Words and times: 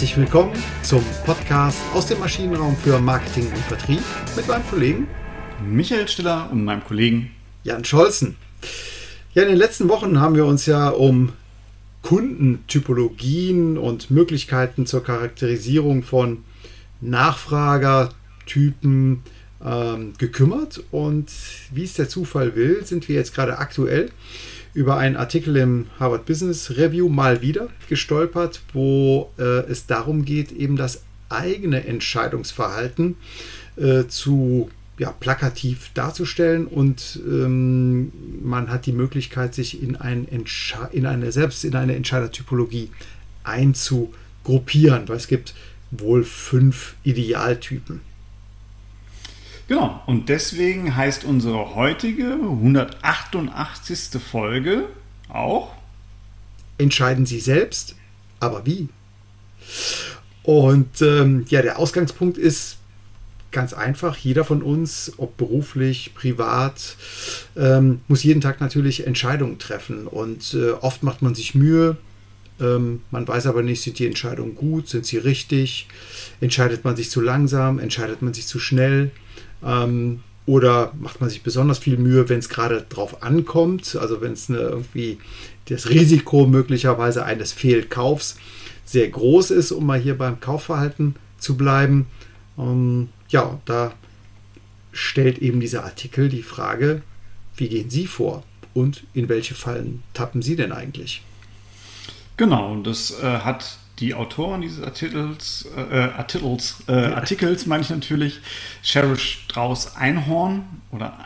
Herzlich 0.00 0.16
willkommen 0.16 0.54
zum 0.82 1.04
Podcast 1.26 1.76
aus 1.92 2.06
dem 2.06 2.20
Maschinenraum 2.20 2.74
für 2.74 2.98
Marketing 2.98 3.46
und 3.48 3.58
Vertrieb 3.58 4.00
mit 4.34 4.48
meinem 4.48 4.66
Kollegen 4.70 5.06
Michael 5.62 6.08
Stiller 6.08 6.48
und 6.50 6.64
meinem 6.64 6.82
Kollegen 6.82 7.32
Jan 7.64 7.84
Scholzen. 7.84 8.36
Ja, 9.34 9.42
in 9.42 9.50
den 9.50 9.58
letzten 9.58 9.90
Wochen 9.90 10.18
haben 10.18 10.36
wir 10.36 10.46
uns 10.46 10.64
ja 10.64 10.88
um 10.88 11.34
Kundentypologien 12.00 13.76
und 13.76 14.10
Möglichkeiten 14.10 14.86
zur 14.86 15.04
Charakterisierung 15.04 16.02
von 16.02 16.44
Nachfragertypen 17.02 19.20
ähm, 19.62 20.14
gekümmert. 20.16 20.82
Und 20.90 21.30
wie 21.74 21.84
es 21.84 21.92
der 21.92 22.08
Zufall 22.08 22.56
will, 22.56 22.86
sind 22.86 23.06
wir 23.06 23.16
jetzt 23.16 23.34
gerade 23.34 23.58
aktuell 23.58 24.10
über 24.74 24.96
einen 24.96 25.16
Artikel 25.16 25.56
im 25.56 25.86
Harvard 25.98 26.26
Business 26.26 26.70
Review 26.70 27.08
mal 27.08 27.42
wieder 27.42 27.68
gestolpert, 27.88 28.60
wo 28.72 29.30
äh, 29.38 29.42
es 29.42 29.86
darum 29.86 30.24
geht, 30.24 30.52
eben 30.52 30.76
das 30.76 31.02
eigene 31.28 31.86
Entscheidungsverhalten 31.86 33.16
äh, 33.76 34.06
zu 34.06 34.70
ja, 34.98 35.12
plakativ 35.12 35.90
darzustellen 35.94 36.66
und 36.66 37.20
ähm, 37.26 38.12
man 38.42 38.70
hat 38.70 38.84
die 38.84 38.92
Möglichkeit, 38.92 39.54
sich 39.54 39.82
in, 39.82 39.96
ein 39.96 40.26
in 40.92 41.06
eine 41.06 41.32
selbst 41.32 41.64
in 41.64 41.74
eine 41.74 41.94
Entscheidertypologie 41.96 42.90
einzugruppieren, 43.42 45.08
weil 45.08 45.16
es 45.16 45.26
gibt 45.26 45.54
wohl 45.90 46.22
fünf 46.22 46.96
Idealtypen. 47.02 48.02
Genau, 49.70 50.02
und 50.06 50.28
deswegen 50.28 50.96
heißt 50.96 51.22
unsere 51.22 51.76
heutige 51.76 52.32
188. 52.32 54.20
Folge 54.20 54.86
auch 55.28 55.70
Entscheiden 56.76 57.24
Sie 57.24 57.38
selbst, 57.38 57.94
aber 58.40 58.66
wie? 58.66 58.88
Und 60.42 61.00
ähm, 61.02 61.44
ja, 61.50 61.62
der 61.62 61.78
Ausgangspunkt 61.78 62.36
ist 62.36 62.78
ganz 63.52 63.72
einfach. 63.72 64.16
Jeder 64.16 64.42
von 64.42 64.62
uns, 64.62 65.12
ob 65.18 65.36
beruflich, 65.36 66.16
privat, 66.16 66.96
ähm, 67.56 68.00
muss 68.08 68.24
jeden 68.24 68.40
Tag 68.40 68.60
natürlich 68.60 69.06
Entscheidungen 69.06 69.60
treffen. 69.60 70.08
Und 70.08 70.52
äh, 70.52 70.72
oft 70.72 71.04
macht 71.04 71.22
man 71.22 71.36
sich 71.36 71.54
Mühe. 71.54 71.96
Ähm, 72.60 73.02
man 73.12 73.28
weiß 73.28 73.46
aber 73.46 73.62
nicht, 73.62 73.82
sind 73.82 74.00
die 74.00 74.06
Entscheidungen 74.08 74.56
gut, 74.56 74.88
sind 74.88 75.06
sie 75.06 75.18
richtig? 75.18 75.86
Entscheidet 76.40 76.84
man 76.84 76.96
sich 76.96 77.08
zu 77.08 77.20
langsam? 77.20 77.78
Entscheidet 77.78 78.20
man 78.20 78.34
sich 78.34 78.48
zu 78.48 78.58
schnell? 78.58 79.12
Ähm, 79.64 80.20
oder 80.46 80.92
macht 80.98 81.20
man 81.20 81.30
sich 81.30 81.42
besonders 81.42 81.78
viel 81.78 81.96
Mühe, 81.96 82.28
wenn 82.28 82.38
es 82.38 82.48
gerade 82.48 82.84
drauf 82.88 83.22
ankommt, 83.22 83.96
also 83.96 84.20
wenn 84.20 84.32
es 84.32 84.48
irgendwie 84.48 85.18
das 85.66 85.88
Risiko 85.88 86.46
möglicherweise 86.46 87.24
eines 87.24 87.52
Fehlkaufs 87.52 88.36
sehr 88.84 89.08
groß 89.08 89.52
ist, 89.52 89.70
um 89.70 89.86
mal 89.86 90.00
hier 90.00 90.18
beim 90.18 90.40
Kaufverhalten 90.40 91.14
zu 91.38 91.56
bleiben. 91.56 92.06
Ähm, 92.58 93.10
ja, 93.28 93.60
da 93.64 93.92
stellt 94.92 95.38
eben 95.38 95.60
dieser 95.60 95.84
Artikel 95.84 96.28
die 96.28 96.42
Frage, 96.42 97.02
wie 97.56 97.68
gehen 97.68 97.90
Sie 97.90 98.06
vor 98.06 98.42
und 98.74 99.04
in 99.14 99.28
welche 99.28 99.54
Fallen 99.54 100.02
tappen 100.14 100.42
Sie 100.42 100.56
denn 100.56 100.72
eigentlich? 100.72 101.22
Genau, 102.36 102.72
und 102.72 102.86
das 102.86 103.20
äh, 103.22 103.40
hat 103.40 103.78
die 104.00 104.14
Autoren 104.14 104.62
dieses 104.62 104.82
Artikels, 104.82 105.68
äh, 105.76 105.94
Artikels, 105.94 106.82
äh, 106.88 106.92
Artikels 106.92 107.66
meine 107.66 107.82
ich 107.82 107.90
natürlich, 107.90 108.40
Cheryl 108.82 109.18
Strauss 109.18 109.94
Einhorn 109.94 110.64
oder 110.90 111.18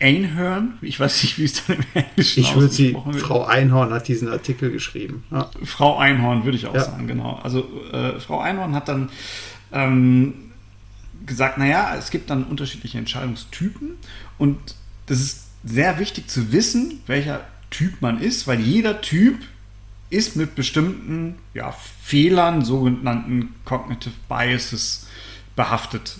Einhorn, 0.00 0.78
ich 0.80 0.98
weiß 0.98 1.22
nicht, 1.24 1.38
wie 1.38 1.44
es 1.44 1.66
dann 1.66 1.76
im 1.76 1.84
Englischen 1.94 2.40
Ich 2.40 2.54
würde 2.54 2.68
sie, 2.68 2.94
wird. 2.94 3.16
Frau 3.16 3.44
Einhorn 3.44 3.92
hat 3.92 4.08
diesen 4.08 4.28
Artikel 4.28 4.70
geschrieben. 4.70 5.24
Ja. 5.30 5.50
Frau 5.64 5.98
Einhorn 5.98 6.44
würde 6.44 6.56
ich 6.56 6.66
auch 6.66 6.74
ja. 6.74 6.84
sagen, 6.84 7.06
genau. 7.06 7.40
Also 7.42 7.68
äh, 7.92 8.18
Frau 8.20 8.40
Einhorn 8.40 8.74
hat 8.74 8.88
dann 8.88 9.10
ähm, 9.72 10.34
gesagt, 11.26 11.58
naja, 11.58 11.94
es 11.98 12.10
gibt 12.10 12.30
dann 12.30 12.44
unterschiedliche 12.44 12.98
Entscheidungstypen 12.98 13.90
und 14.38 14.58
das 15.06 15.20
ist 15.20 15.46
sehr 15.64 15.98
wichtig 15.98 16.28
zu 16.28 16.52
wissen, 16.52 17.00
welcher 17.06 17.44
Typ 17.70 18.00
man 18.00 18.20
ist, 18.20 18.46
weil 18.46 18.60
jeder 18.60 19.00
Typ 19.00 19.38
ist 20.10 20.36
mit 20.36 20.54
bestimmten 20.54 21.36
ja, 21.54 21.74
Fehlern, 22.02 22.64
sogenannten 22.64 23.54
Cognitive 23.64 24.14
Biases, 24.28 25.06
behaftet. 25.56 26.18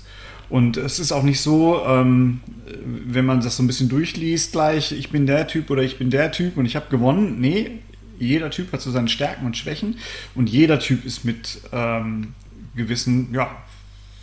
Und 0.48 0.76
es 0.76 0.98
ist 0.98 1.12
auch 1.12 1.22
nicht 1.22 1.40
so, 1.40 1.82
ähm, 1.86 2.40
wenn 2.66 3.24
man 3.24 3.40
das 3.40 3.56
so 3.56 3.62
ein 3.62 3.66
bisschen 3.66 3.88
durchliest, 3.88 4.52
gleich, 4.52 4.92
ich 4.92 5.10
bin 5.10 5.26
der 5.26 5.46
Typ 5.46 5.70
oder 5.70 5.82
ich 5.82 5.98
bin 5.98 6.10
der 6.10 6.32
Typ 6.32 6.56
und 6.56 6.66
ich 6.66 6.76
habe 6.76 6.86
gewonnen. 6.90 7.40
Nee, 7.40 7.78
jeder 8.18 8.50
Typ 8.50 8.72
hat 8.72 8.80
so 8.80 8.90
seine 8.90 9.08
Stärken 9.08 9.46
und 9.46 9.56
Schwächen 9.56 9.98
und 10.34 10.48
jeder 10.48 10.78
Typ 10.80 11.04
ist 11.04 11.24
mit 11.24 11.60
ähm, 11.72 12.34
gewissen 12.74 13.32
ja, 13.32 13.56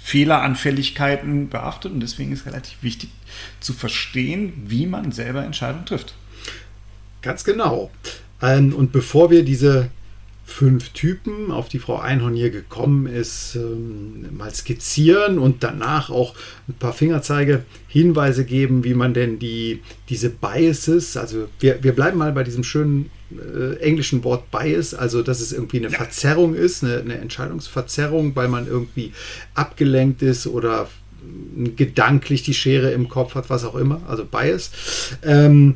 Fehleranfälligkeiten 0.04 1.50
behaftet 1.50 1.92
und 1.94 2.02
deswegen 2.02 2.32
ist 2.32 2.46
relativ 2.46 2.78
wichtig 2.82 3.10
zu 3.60 3.74
verstehen, 3.74 4.54
wie 4.68 4.86
man 4.86 5.12
selber 5.12 5.44
Entscheidungen 5.44 5.86
trifft. 5.86 6.14
Ganz 7.22 7.44
genau. 7.44 7.90
Ähm, 8.42 8.74
und 8.74 8.92
bevor 8.92 9.30
wir 9.32 9.44
diese 9.44 9.90
fünf 10.48 10.90
Typen, 10.90 11.52
auf 11.52 11.68
die 11.68 11.78
Frau 11.78 12.00
Einhorn 12.00 12.34
hier 12.34 12.50
gekommen 12.50 13.06
ist, 13.06 13.56
ähm, 13.56 14.26
mal 14.38 14.54
skizzieren 14.56 15.40
und 15.40 15.62
danach 15.62 16.10
auch 16.10 16.36
ein 16.70 16.76
paar 16.76 16.94
Fingerzeige 16.94 17.66
Hinweise 17.90 18.46
geben, 18.46 18.86
wie 18.86 18.94
man 18.94 19.14
denn 19.14 19.40
die, 19.40 19.82
diese 20.08 20.30
Biases, 20.30 21.18
also 21.18 21.50
wir, 21.60 21.84
wir 21.84 21.94
bleiben 21.94 22.18
mal 22.18 22.32
bei 22.32 22.46
diesem 22.46 22.64
schönen 22.64 23.12
äh, 23.30 23.76
englischen 23.82 24.24
Wort 24.24 24.50
Bias, 24.50 24.94
also 24.94 25.22
dass 25.22 25.42
es 25.42 25.52
irgendwie 25.52 25.78
eine 25.78 25.90
ja. 25.90 25.98
Verzerrung 25.98 26.56
ist, 26.56 26.82
eine, 26.82 27.00
eine 27.00 27.18
Entscheidungsverzerrung, 27.18 28.34
weil 28.38 28.48
man 28.48 28.68
irgendwie 28.68 29.12
abgelenkt 29.54 30.22
ist 30.22 30.48
oder 30.48 30.88
gedanklich 31.76 32.44
die 32.44 32.54
Schere 32.54 32.92
im 32.92 33.10
Kopf 33.10 33.36
hat, 33.36 33.50
was 33.50 33.66
auch 33.66 33.76
immer, 33.76 34.02
also 34.08 34.24
Bias. 34.24 34.72
Ähm, 35.24 35.76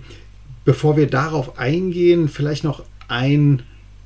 bevor 0.65 0.97
wir 0.97 1.07
darauf 1.07 1.57
eingehen, 1.57 2.29
vielleicht 2.29 2.63
noch 2.63 2.83
ein 3.07 3.63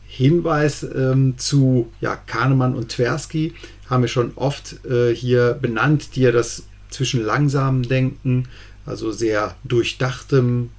Hinweis 0.07 0.83
ähm, 0.83 1.37
zu 1.37 1.91
ja, 2.01 2.15
Kahnemann 2.15 2.75
und 2.75 2.89
Tversky. 2.89 3.53
Haben 3.89 4.03
wir 4.03 4.07
schon 4.07 4.31
oft 4.35 4.85
äh, 4.85 5.13
hier 5.13 5.57
benannt, 5.61 6.15
die 6.15 6.21
ja 6.21 6.31
das 6.31 6.63
zwischen 6.89 7.23
langsamem 7.23 7.83
Denken, 7.83 8.47
also 8.85 9.11
sehr 9.11 9.55
durchdachtem 9.63 10.69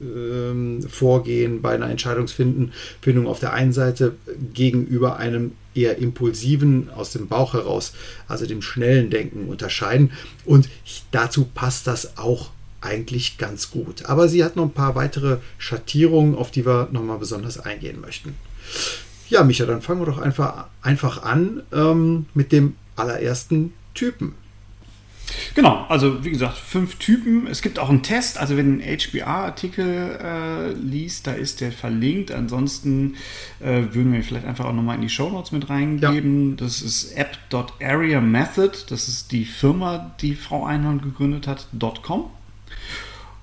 ähm, 0.00 0.82
Vorgehen 0.88 1.62
bei 1.62 1.74
einer 1.74 1.90
Entscheidungsfindung 1.90 2.70
auf 3.26 3.40
der 3.40 3.52
einen 3.52 3.72
Seite 3.72 4.14
gegenüber 4.54 5.16
einem 5.16 5.52
eher 5.74 5.98
impulsiven 5.98 6.88
aus 6.90 7.12
dem 7.12 7.28
Bauch 7.28 7.54
heraus, 7.54 7.92
also 8.28 8.46
dem 8.46 8.62
schnellen 8.62 9.10
Denken 9.10 9.48
unterscheiden. 9.48 10.12
Und 10.44 10.68
dazu 11.10 11.46
passt 11.54 11.86
das 11.86 12.16
auch 12.16 12.50
eigentlich 12.86 13.38
ganz 13.38 13.70
gut. 13.70 14.06
Aber 14.06 14.28
sie 14.28 14.42
hat 14.42 14.56
noch 14.56 14.64
ein 14.64 14.72
paar 14.72 14.94
weitere 14.94 15.38
Schattierungen, 15.58 16.34
auf 16.34 16.50
die 16.50 16.64
wir 16.64 16.88
nochmal 16.92 17.18
besonders 17.18 17.58
eingehen 17.58 18.00
möchten. 18.00 18.34
Ja, 19.28 19.42
Micha, 19.44 19.66
dann 19.66 19.82
fangen 19.82 20.00
wir 20.00 20.06
doch 20.06 20.18
einfach, 20.18 20.66
einfach 20.82 21.22
an 21.22 21.62
ähm, 21.72 22.26
mit 22.34 22.52
dem 22.52 22.76
allerersten 22.94 23.72
Typen. 23.94 24.34
Genau, 25.54 25.84
also 25.88 26.24
wie 26.24 26.30
gesagt, 26.30 26.56
fünf 26.56 26.96
Typen. 26.96 27.46
Es 27.46 27.62
gibt 27.62 27.78
auch 27.78 27.88
einen 27.88 28.02
Test, 28.02 28.38
also 28.38 28.56
wenn 28.56 28.80
ein 28.80 28.98
HBR-Artikel 28.98 30.18
äh, 30.22 30.72
liest, 30.72 31.26
da 31.26 31.32
ist 31.32 31.60
der 31.60 31.72
verlinkt. 31.72 32.30
Ansonsten 32.30 33.16
äh, 33.60 33.82
würden 33.92 34.12
wir 34.12 34.22
vielleicht 34.22 34.46
einfach 34.46 34.66
auch 34.66 34.72
nochmal 34.72 34.96
in 34.96 35.02
die 35.02 35.08
Show 35.08 35.28
Notes 35.30 35.52
mit 35.52 35.68
reingeben. 35.68 36.50
Ja. 36.50 36.56
Das 36.64 36.82
ist 36.82 37.12
app.area 37.16 38.20
method, 38.20 38.78
das 38.88 39.08
ist 39.08 39.32
die 39.32 39.44
Firma, 39.44 40.14
die 40.20 40.34
Frau 40.34 40.64
Einhorn 40.64 41.00
gegründet 41.00 41.46
hat, 41.46 41.66
.com. 42.02 42.30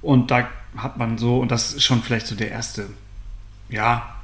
Und 0.02 0.32
da 0.32 0.48
hat 0.76 0.98
man 0.98 1.18
so, 1.18 1.38
und 1.38 1.52
das 1.52 1.74
ist 1.74 1.84
schon 1.84 2.02
vielleicht 2.02 2.28
so 2.28 2.36
der 2.36 2.52
erste, 2.52 2.88
ja, 3.70 4.16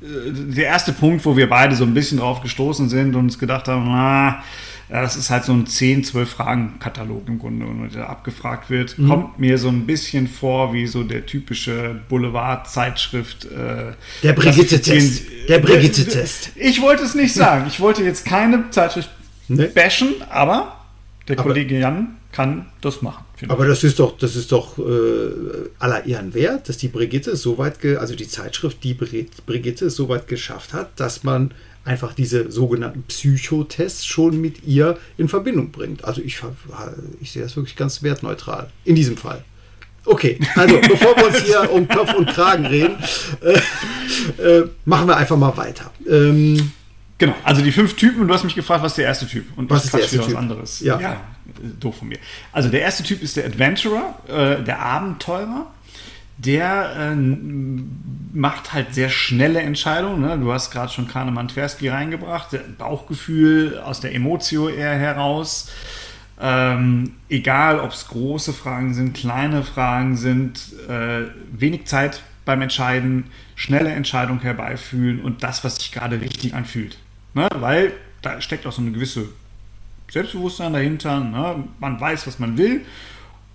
äh, 0.00 0.30
der 0.32 0.66
erste 0.66 0.92
Punkt, 0.92 1.24
wo 1.24 1.36
wir 1.36 1.48
beide 1.48 1.74
so 1.76 1.84
ein 1.84 1.94
bisschen 1.94 2.18
drauf 2.18 2.40
gestoßen 2.40 2.88
sind 2.88 3.14
und 3.14 3.24
uns 3.24 3.38
gedacht 3.38 3.68
haben, 3.68 3.86
na, 3.86 4.42
ja, 4.90 5.02
das 5.02 5.16
ist 5.16 5.28
halt 5.28 5.44
so 5.44 5.52
ein 5.52 5.66
10, 5.66 6.04
12 6.04 6.30
Fragen-Katalog 6.30 7.28
im 7.28 7.38
Grunde, 7.38 7.66
und 7.66 7.94
der 7.94 8.08
abgefragt 8.08 8.70
wird. 8.70 8.98
Mhm. 8.98 9.08
Kommt 9.08 9.38
mir 9.38 9.58
so 9.58 9.68
ein 9.68 9.86
bisschen 9.86 10.28
vor 10.28 10.72
wie 10.72 10.86
so 10.86 11.02
der 11.02 11.26
typische 11.26 12.00
Boulevard-Zeitschrift. 12.08 13.44
Äh, 13.46 13.92
der 14.22 14.32
Brigitte-Test. 14.32 15.24
Der 15.48 15.58
Brigitte-Test. 15.58 16.52
Ich 16.54 16.80
wollte 16.80 17.02
es 17.02 17.14
nicht 17.14 17.34
sagen. 17.34 17.66
Ich 17.68 17.80
wollte 17.80 18.02
jetzt 18.02 18.24
keine 18.24 18.70
Zeitschrift 18.70 19.10
nee. 19.48 19.66
bashen, 19.66 20.14
aber 20.30 20.76
der 21.28 21.38
aber 21.38 21.48
Kollege 21.50 21.78
Jan 21.78 22.17
kann 22.32 22.66
das 22.80 23.02
machen. 23.02 23.24
Aber 23.48 23.66
das 23.66 23.84
ist 23.84 23.98
doch, 23.98 24.18
das 24.18 24.36
ist 24.36 24.52
doch 24.52 24.78
äh, 24.78 24.82
aller 25.78 26.06
Ehren 26.06 26.34
wert, 26.34 26.68
dass 26.68 26.76
die 26.76 26.88
Brigitte 26.88 27.36
so 27.36 27.58
weit, 27.58 27.84
also 27.84 28.14
die 28.14 28.28
Zeitschrift, 28.28 28.84
die 28.84 28.94
Brigitte 28.94 29.90
so 29.90 30.08
weit 30.08 30.28
geschafft 30.28 30.72
hat, 30.74 31.00
dass 31.00 31.24
man 31.24 31.52
einfach 31.84 32.12
diese 32.12 32.50
sogenannten 32.50 33.02
Psychotests 33.04 34.04
schon 34.04 34.40
mit 34.40 34.64
ihr 34.64 34.98
in 35.16 35.28
Verbindung 35.28 35.70
bringt. 35.70 36.04
Also 36.04 36.20
ich, 36.20 36.40
ich 37.20 37.32
sehe 37.32 37.42
das 37.42 37.56
wirklich 37.56 37.76
ganz 37.76 38.02
wertneutral 38.02 38.70
in 38.84 38.94
diesem 38.94 39.16
Fall. 39.16 39.42
Okay, 40.04 40.38
also 40.54 40.78
bevor 40.88 41.16
wir 41.16 41.26
uns 41.26 41.38
hier 41.38 41.70
um 41.70 41.88
Kopf 41.88 42.14
und 42.14 42.28
Kragen 42.28 42.66
reden, 42.66 42.96
äh, 43.40 44.42
äh, 44.42 44.68
machen 44.84 45.08
wir 45.08 45.16
einfach 45.16 45.36
mal 45.36 45.56
weiter. 45.56 45.90
Ähm, 46.08 46.72
Genau, 47.18 47.34
also 47.42 47.62
die 47.62 47.72
fünf 47.72 47.96
Typen 47.96 48.22
und 48.22 48.28
du 48.28 48.34
hast 48.34 48.44
mich 48.44 48.54
gefragt, 48.54 48.82
was 48.82 48.92
ist 48.92 48.98
der 48.98 49.06
erste 49.06 49.26
Typ? 49.26 49.46
Und 49.56 49.68
was 49.70 49.84
ist 49.84 49.92
der 49.94 50.00
erste 50.02 50.18
Typ? 50.18 50.28
was 50.28 50.34
anderes. 50.36 50.80
Ja. 50.80 51.00
ja. 51.00 51.20
doof 51.80 51.98
von 51.98 52.08
mir. 52.08 52.18
Also 52.52 52.68
der 52.68 52.80
erste 52.80 53.02
Typ 53.02 53.22
ist 53.22 53.36
der 53.36 53.44
Adventurer, 53.44 54.14
äh, 54.28 54.62
der 54.62 54.78
Abenteurer. 54.80 55.66
Der 56.36 56.94
äh, 56.96 57.16
macht 58.32 58.72
halt 58.72 58.94
sehr 58.94 59.08
schnelle 59.08 59.60
Entscheidungen. 59.60 60.20
Ne? 60.20 60.38
Du 60.38 60.52
hast 60.52 60.70
gerade 60.70 60.92
schon 60.92 61.08
Kahnemann 61.08 61.48
Tversky 61.48 61.88
reingebracht. 61.88 62.56
Bauchgefühl 62.78 63.80
aus 63.80 63.98
der 63.98 64.14
Emotio 64.14 64.68
eher 64.68 64.94
heraus. 64.94 65.68
Ähm, 66.40 67.14
egal, 67.28 67.80
ob 67.80 67.90
es 67.90 68.06
große 68.06 68.52
Fragen 68.52 68.94
sind, 68.94 69.14
kleine 69.14 69.64
Fragen 69.64 70.16
sind, 70.16 70.60
äh, 70.88 71.22
wenig 71.50 71.86
Zeit 71.86 72.22
beim 72.44 72.62
Entscheiden, 72.62 73.24
schnelle 73.56 73.90
Entscheidung 73.90 74.40
herbeifühlen 74.40 75.20
und 75.20 75.42
das, 75.42 75.64
was 75.64 75.76
sich 75.76 75.90
gerade 75.90 76.20
richtig 76.20 76.54
anfühlt. 76.54 76.96
Ne? 77.38 77.48
Weil 77.54 77.92
da 78.20 78.40
steckt 78.40 78.66
auch 78.66 78.72
so 78.72 78.82
eine 78.82 78.90
gewisse 78.90 79.28
Selbstbewusstsein 80.10 80.72
dahinter. 80.72 81.20
Ne? 81.20 81.68
Man 81.78 82.00
weiß, 82.00 82.26
was 82.26 82.40
man 82.40 82.58
will 82.58 82.84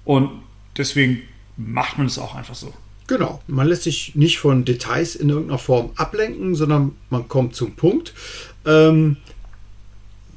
und 0.05 0.29
deswegen 0.77 1.23
macht 1.57 1.97
man 1.97 2.07
es 2.07 2.17
auch 2.17 2.33
einfach 2.33 2.55
so. 2.55 2.73
Genau, 3.07 3.41
man 3.47 3.67
lässt 3.67 3.83
sich 3.83 4.15
nicht 4.15 4.39
von 4.39 4.63
Details 4.63 5.15
in 5.15 5.29
irgendeiner 5.29 5.59
Form 5.59 5.91
ablenken, 5.97 6.55
sondern 6.55 6.95
man 7.09 7.27
kommt 7.27 7.55
zum 7.55 7.75
Punkt. 7.75 8.13
Ähm, 8.65 9.17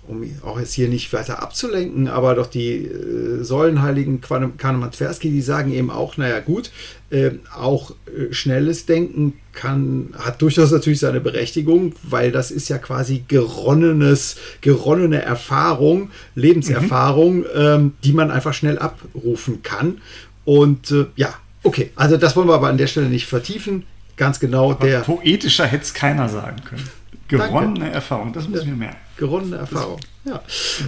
um 0.08 0.25
auch 0.44 0.58
jetzt 0.58 0.75
hier 0.75 0.88
nicht 0.88 1.12
weiter 1.12 1.43
abzulenken, 1.43 2.08
aber 2.08 2.35
doch 2.35 2.47
die 2.47 2.85
äh, 2.85 3.43
Säulenheiligen 3.43 4.20
Kahnemann 4.20 4.93
Tversky, 4.93 5.31
die 5.31 5.41
sagen 5.41 5.73
eben 5.73 5.91
auch, 5.91 6.17
naja 6.17 6.41
gut, 6.41 6.70
äh, 7.11 7.32
auch 7.55 7.93
äh, 8.06 8.32
schnelles 8.32 8.87
Denken 8.87 9.35
kann, 9.53 10.14
hat 10.19 10.43
durchaus 10.43 10.70
natürlich 10.70 11.00
seine 11.00 11.20
Berechtigung, 11.20 11.94
weil 12.03 12.32
das 12.32 12.50
ist 12.50 12.69
ja 12.69 12.79
quasi 12.79 13.25
geronnenes, 13.26 14.37
geronnene 14.61 15.23
Erfahrung, 15.23 16.11
Lebenserfahrung, 16.35 17.38
mhm. 17.38 17.44
ähm, 17.55 17.93
die 18.05 18.12
man 18.12 18.31
einfach 18.31 18.55
schnell 18.55 18.79
abrufen 18.79 19.62
kann. 19.62 20.00
Und 20.44 20.91
äh, 20.91 21.06
ja, 21.17 21.35
okay, 21.62 21.91
also 21.97 22.17
das 22.17 22.37
wollen 22.37 22.49
wir 22.49 22.55
aber 22.55 22.69
an 22.69 22.79
der 22.79 22.87
Stelle 22.87 23.08
nicht 23.08 23.26
vertiefen. 23.26 23.85
Ganz 24.17 24.41
genau 24.41 24.73
aber 24.73 24.87
der. 24.87 25.00
Poetischer 25.00 25.67
hätte 25.67 25.85
es 25.85 25.94
keiner 25.94 26.29
sagen 26.29 26.62
können. 26.64 26.88
Geronnene 27.28 27.81
Danke. 27.81 27.94
Erfahrung, 27.94 28.32
das 28.32 28.49
müssen 28.49 28.69
wir 28.69 28.76
merken. 28.76 28.99
Geronnene 29.17 29.56
Erfahrung, 29.56 30.00
ja. 30.25 30.43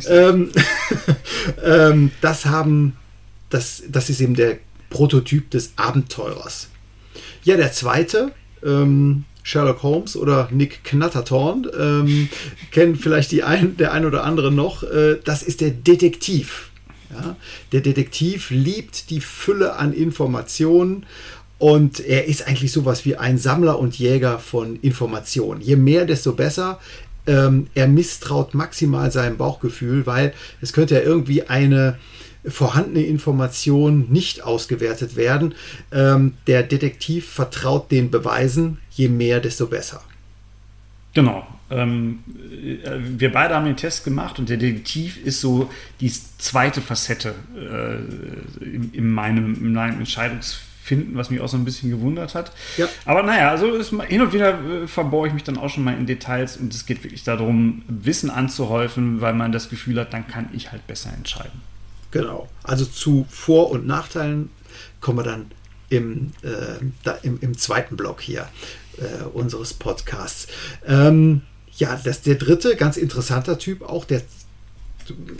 Ähm, 0.08 0.50
ähm, 1.64 2.10
das 2.20 2.46
haben, 2.46 2.96
das, 3.50 3.82
das 3.88 4.10
ist 4.10 4.20
eben 4.20 4.34
der 4.34 4.58
Prototyp 4.90 5.50
des 5.50 5.72
Abenteurers. 5.76 6.68
Ja, 7.44 7.56
der 7.56 7.72
zweite, 7.72 8.32
ähm, 8.64 9.24
Sherlock 9.42 9.82
Holmes 9.82 10.16
oder 10.16 10.48
Nick 10.52 10.84
Knattertorn, 10.84 11.66
ähm, 11.78 12.28
kennen 12.70 12.96
vielleicht 12.96 13.32
die 13.32 13.42
ein, 13.42 13.76
der 13.76 13.92
ein 13.92 14.04
oder 14.04 14.24
andere 14.24 14.52
noch, 14.52 14.82
äh, 14.82 15.18
das 15.24 15.42
ist 15.42 15.60
der 15.60 15.70
Detektiv. 15.70 16.70
Ja? 17.10 17.36
Der 17.72 17.80
Detektiv 17.80 18.50
liebt 18.50 19.10
die 19.10 19.20
Fülle 19.20 19.76
an 19.76 19.92
Informationen 19.92 21.06
und 21.58 22.00
er 22.00 22.26
ist 22.26 22.46
eigentlich 22.46 22.72
sowas 22.72 23.04
wie 23.04 23.16
ein 23.16 23.36
Sammler 23.36 23.78
und 23.78 23.98
Jäger 23.98 24.38
von 24.38 24.76
Informationen. 24.76 25.60
Je 25.60 25.76
mehr, 25.76 26.04
desto 26.04 26.32
besser. 26.32 26.78
Ähm, 27.26 27.66
er 27.74 27.88
misstraut 27.88 28.54
maximal 28.54 29.10
seinem 29.10 29.36
Bauchgefühl, 29.36 30.06
weil 30.06 30.32
es 30.62 30.72
könnte 30.72 30.94
ja 30.94 31.00
irgendwie 31.02 31.42
eine 31.42 31.98
vorhandene 32.46 33.04
Information 33.04 34.06
nicht 34.08 34.44
ausgewertet 34.44 35.16
werden. 35.16 35.54
Ähm, 35.92 36.34
der 36.46 36.62
Detektiv 36.62 37.28
vertraut 37.28 37.90
den 37.90 38.10
Beweisen. 38.10 38.78
Je 38.92 39.08
mehr, 39.08 39.40
desto 39.40 39.66
besser. 39.66 40.00
Genau. 41.12 41.46
Ähm, 41.70 42.20
äh, 42.84 42.98
wir 43.18 43.32
beide 43.32 43.56
haben 43.56 43.66
den 43.66 43.76
Test 43.76 44.04
gemacht 44.04 44.38
und 44.38 44.48
der 44.48 44.56
Detektiv 44.56 45.18
ist 45.22 45.40
so 45.40 45.68
die 46.00 46.10
zweite 46.38 46.80
Facette 46.80 47.34
äh, 47.56 48.64
in, 48.64 48.92
in, 48.92 49.10
meinem, 49.10 49.54
in 49.54 49.72
meinem 49.72 49.98
Entscheidungsfeld 49.98 50.67
finden, 50.88 51.16
was 51.16 51.30
mich 51.30 51.40
auch 51.40 51.48
so 51.48 51.56
ein 51.56 51.64
bisschen 51.64 51.90
gewundert 51.90 52.34
hat. 52.34 52.50
Ja. 52.78 52.88
Aber 53.04 53.22
naja, 53.22 53.50
also 53.50 53.74
ist, 53.74 53.90
hin 54.08 54.22
und 54.22 54.32
wieder 54.32 54.58
äh, 54.58 54.88
verbohre 54.88 55.28
ich 55.28 55.34
mich 55.34 55.44
dann 55.44 55.58
auch 55.58 55.68
schon 55.68 55.84
mal 55.84 55.96
in 55.96 56.06
Details 56.06 56.56
und 56.56 56.74
es 56.74 56.86
geht 56.86 57.04
wirklich 57.04 57.22
darum, 57.22 57.82
Wissen 57.86 58.30
anzuhäufen, 58.30 59.20
weil 59.20 59.34
man 59.34 59.52
das 59.52 59.68
Gefühl 59.68 60.00
hat, 60.00 60.12
dann 60.12 60.26
kann 60.26 60.48
ich 60.52 60.72
halt 60.72 60.86
besser 60.86 61.12
entscheiden. 61.14 61.60
Genau. 62.10 62.48
Also 62.62 62.86
zu 62.86 63.26
Vor- 63.28 63.70
und 63.70 63.86
Nachteilen 63.86 64.48
kommen 65.00 65.18
wir 65.18 65.24
dann 65.24 65.50
im, 65.90 66.32
äh, 66.42 66.82
da, 67.04 67.12
im, 67.22 67.38
im, 67.40 67.56
zweiten 67.56 67.96
Block 67.96 68.20
hier 68.20 68.48
äh, 68.96 69.24
unseres 69.32 69.74
Podcasts. 69.74 70.48
Ähm, 70.86 71.42
ja, 71.76 72.00
das 72.02 72.22
der 72.22 72.36
dritte, 72.36 72.76
ganz 72.76 72.96
interessanter 72.96 73.58
Typ, 73.58 73.82
auch 73.82 74.04
der. 74.04 74.22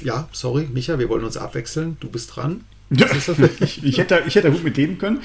Ja, 0.03 0.29
sorry, 0.33 0.69
Micha, 0.73 0.99
wir 0.99 1.09
wollen 1.09 1.25
uns 1.25 1.37
abwechseln. 1.37 1.97
Du 2.01 2.09
bist 2.09 2.37
dran. 2.37 2.65
Ich, 3.61 3.85
ich, 3.85 3.99
hätte, 3.99 4.23
ich 4.27 4.35
hätte 4.35 4.51
gut 4.51 4.65
mit 4.65 4.77
leben 4.77 4.99
können. 4.99 5.21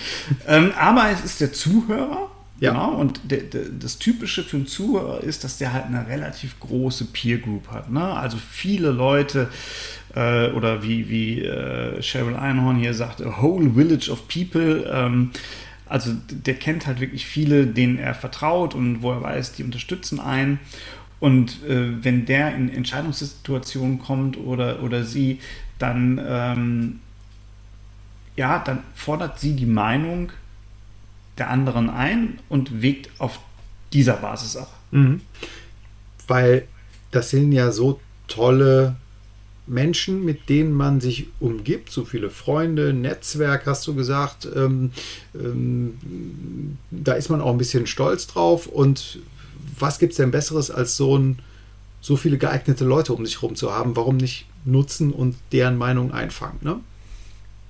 Ähm, 0.47 0.71
aber 0.77 1.09
es 1.11 1.23
ist 1.23 1.41
der 1.41 1.53
Zuhörer. 1.53 2.29
Ja. 2.59 2.71
Genau, 2.71 2.93
und 2.93 3.19
der, 3.29 3.39
der, 3.39 3.63
das 3.77 3.97
Typische 3.97 4.43
für 4.43 4.57
einen 4.57 4.67
Zuhörer 4.67 5.21
ist, 5.21 5.43
dass 5.43 5.57
der 5.57 5.73
halt 5.73 5.85
eine 5.85 6.07
relativ 6.07 6.59
große 6.59 7.05
Peer 7.05 7.39
Group 7.39 7.69
hat. 7.69 7.91
Ne? 7.91 8.01
Also 8.01 8.37
viele 8.37 8.91
Leute, 8.91 9.49
äh, 10.15 10.51
oder 10.51 10.83
wie, 10.83 11.09
wie 11.09 11.41
äh, 11.41 12.01
Cheryl 12.01 12.35
Einhorn 12.35 12.77
hier 12.77 12.93
sagt, 12.93 13.21
a 13.21 13.41
whole 13.41 13.71
village 13.71 14.09
of 14.09 14.27
people. 14.27 14.89
Ähm, 14.91 15.31
also 15.87 16.11
der 16.29 16.55
kennt 16.55 16.87
halt 16.87 16.99
wirklich 17.01 17.25
viele, 17.25 17.67
denen 17.67 17.97
er 17.97 18.13
vertraut 18.13 18.73
und 18.73 19.01
wo 19.01 19.11
er 19.11 19.21
weiß, 19.21 19.53
die 19.53 19.63
unterstützen 19.63 20.19
einen. 20.19 20.59
Und 21.19 21.63
äh, 21.67 22.03
wenn 22.03 22.25
der 22.25 22.55
in 22.55 22.69
Entscheidungssituationen 22.69 23.99
kommt 23.99 24.37
oder, 24.37 24.83
oder 24.83 25.03
sie, 25.03 25.39
dann 25.79 26.21
ähm, 26.25 26.99
ja, 28.35 28.59
dann 28.59 28.83
fordert 28.95 29.39
sie 29.39 29.55
die 29.55 29.65
Meinung 29.65 30.31
der 31.37 31.49
anderen 31.49 31.89
ein 31.89 32.39
und 32.49 32.81
wägt 32.81 33.09
auf 33.19 33.39
dieser 33.91 34.13
Basis 34.13 34.55
ab. 34.55 34.71
Mhm. 34.91 35.21
Weil 36.27 36.67
das 37.11 37.29
sind 37.29 37.51
ja 37.51 37.71
so 37.71 37.99
tolle 38.27 38.95
Menschen, 39.65 40.25
mit 40.25 40.49
denen 40.49 40.73
man 40.73 40.99
sich 40.99 41.27
umgibt, 41.39 41.89
so 41.89 42.03
viele 42.03 42.29
Freunde, 42.29 42.93
Netzwerk, 42.93 43.65
hast 43.65 43.87
du 43.87 43.95
gesagt. 43.95 44.47
Ähm, 44.53 44.91
ähm, 45.35 46.77
da 46.91 47.13
ist 47.13 47.29
man 47.29 47.41
auch 47.41 47.51
ein 47.51 47.57
bisschen 47.57 47.87
stolz 47.87 48.27
drauf. 48.27 48.67
Und 48.67 49.19
was 49.79 49.99
gibt 49.99 50.11
es 50.11 50.17
denn 50.17 50.31
Besseres, 50.31 50.69
als 50.69 50.97
so, 50.97 51.17
ein, 51.17 51.39
so 52.01 52.17
viele 52.17 52.37
geeignete 52.37 52.83
Leute 52.83 53.13
um 53.13 53.25
sich 53.25 53.41
herum 53.41 53.55
zu 53.55 53.71
haben? 53.71 53.95
Warum 53.95 54.17
nicht 54.17 54.47
nutzen 54.65 55.13
und 55.13 55.35
deren 55.51 55.77
Meinung 55.77 56.11
einfangen? 56.11 56.59
Ne? 56.61 56.79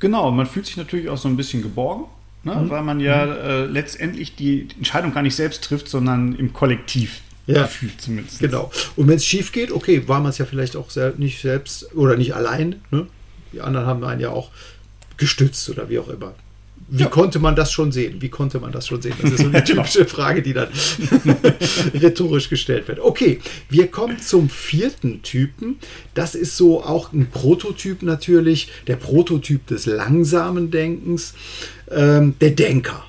Genau, 0.03 0.31
man 0.31 0.45
fühlt 0.45 0.65
sich 0.65 0.75
natürlich 0.75 1.07
auch 1.07 1.17
so 1.17 1.29
ein 1.29 1.37
bisschen 1.37 1.61
geborgen, 1.61 2.07
ne? 2.43 2.53
mhm. 2.53 2.69
weil 2.69 2.83
man 2.83 2.99
ja 2.99 3.25
mhm. 3.25 3.31
äh, 3.31 3.65
letztendlich 3.67 4.35
die 4.35 4.67
Entscheidung 4.77 5.13
gar 5.13 5.21
nicht 5.21 5.33
selbst 5.33 5.63
trifft, 5.63 5.87
sondern 5.87 6.35
im 6.35 6.51
Kollektiv 6.51 7.21
ja, 7.47 7.61
gefühlt 7.61 8.01
zumindest. 8.01 8.39
Genau. 8.39 8.69
Und 8.97 9.07
wenn 9.07 9.15
es 9.15 9.25
schief 9.25 9.53
geht, 9.53 9.71
okay, 9.71 10.05
war 10.09 10.19
man 10.19 10.31
es 10.31 10.39
ja 10.39 10.45
vielleicht 10.45 10.75
auch 10.75 10.89
sel 10.89 11.13
nicht 11.19 11.41
selbst 11.41 11.95
oder 11.95 12.17
nicht 12.17 12.35
allein. 12.35 12.81
Ne? 12.91 13.07
Die 13.53 13.61
anderen 13.61 13.85
haben 13.85 14.03
einen 14.03 14.19
ja 14.19 14.31
auch 14.31 14.49
gestützt 15.15 15.69
oder 15.69 15.87
wie 15.87 15.99
auch 15.99 16.09
immer. 16.09 16.33
Wie 16.89 17.03
ja. 17.03 17.07
konnte 17.07 17.39
man 17.39 17.55
das 17.55 17.71
schon 17.71 17.91
sehen? 17.91 18.21
Wie 18.21 18.29
konnte 18.29 18.59
man 18.59 18.71
das 18.71 18.87
schon 18.87 19.01
sehen? 19.01 19.13
Das 19.21 19.31
ist 19.31 19.39
so 19.39 19.47
eine 19.47 19.63
typische 19.63 20.05
Frage, 20.05 20.41
die 20.41 20.53
dann 20.53 20.67
rhetorisch 21.93 22.49
gestellt 22.49 22.87
wird. 22.87 22.99
Okay, 22.99 23.39
wir 23.69 23.87
kommen 23.87 24.19
zum 24.19 24.49
vierten 24.49 25.21
Typen. 25.21 25.77
Das 26.13 26.35
ist 26.35 26.57
so 26.57 26.83
auch 26.83 27.13
ein 27.13 27.29
Prototyp 27.29 28.03
natürlich, 28.03 28.69
der 28.87 28.95
Prototyp 28.95 29.67
des 29.67 29.85
langsamen 29.85 30.71
Denkens, 30.71 31.33
ähm, 31.89 32.35
der 32.41 32.51
Denker. 32.51 33.03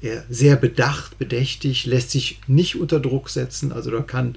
Er 0.00 0.24
sehr 0.28 0.56
bedacht, 0.56 1.18
bedächtig, 1.18 1.86
lässt 1.86 2.10
sich 2.10 2.40
nicht 2.46 2.76
unter 2.76 3.00
Druck 3.00 3.30
setzen. 3.30 3.72
Also 3.72 3.90
da 3.90 4.00
kann 4.00 4.36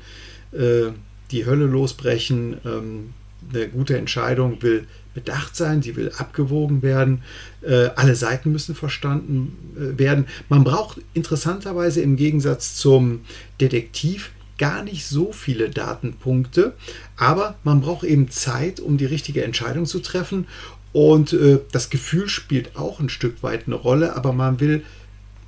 äh, 0.52 0.92
die 1.32 1.46
Hölle 1.46 1.66
losbrechen. 1.66 2.58
Ähm, 2.66 3.14
eine 3.54 3.70
gute 3.70 3.98
Entscheidung 3.98 4.62
will 4.62 4.86
bedacht 5.14 5.56
sein, 5.56 5.82
sie 5.82 5.96
will 5.96 6.12
abgewogen 6.18 6.82
werden. 6.82 7.24
Äh, 7.62 7.90
alle 7.96 8.16
Seiten 8.16 8.52
müssen 8.52 8.76
verstanden 8.76 9.76
äh, 9.76 10.00
werden. 10.00 10.28
Man 10.50 10.64
braucht 10.64 11.02
interessanterweise 11.14 12.02
im 12.02 12.16
Gegensatz 12.16 12.76
zum 12.76 13.22
Detektiv 13.60 14.32
gar 14.58 14.84
nicht 14.84 15.06
so 15.06 15.32
viele 15.32 15.70
Datenpunkte, 15.70 16.76
aber 17.16 17.56
man 17.64 17.82
braucht 17.82 18.04
eben 18.04 18.30
Zeit, 18.30 18.80
um 18.80 18.98
die 18.98 19.06
richtige 19.06 19.44
Entscheidung 19.44 19.86
zu 19.86 20.00
treffen. 20.00 20.48
Und 20.92 21.34
äh, 21.34 21.60
das 21.72 21.90
Gefühl 21.90 22.30
spielt 22.30 22.76
auch 22.76 23.00
ein 23.00 23.10
Stück 23.10 23.42
weit 23.42 23.68
eine 23.68 23.76
Rolle, 23.76 24.16
aber 24.16 24.34
man 24.34 24.60
will 24.60 24.84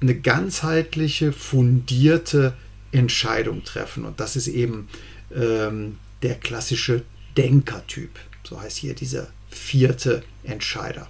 eine 0.02 0.16
ganzheitliche, 0.16 1.32
fundierte 1.32 2.54
Entscheidung 2.92 3.64
treffen. 3.64 4.06
Und 4.06 4.20
das 4.20 4.36
ist 4.36 4.48
eben 4.48 4.88
ähm, 5.36 5.98
der 6.24 6.36
klassische 6.36 7.04
Denkertyp. 7.38 8.12
So 8.44 8.60
heißt 8.60 8.78
hier 8.78 8.96
dieser 8.96 9.28
vierte 9.52 10.24
Entscheider. 10.44 11.08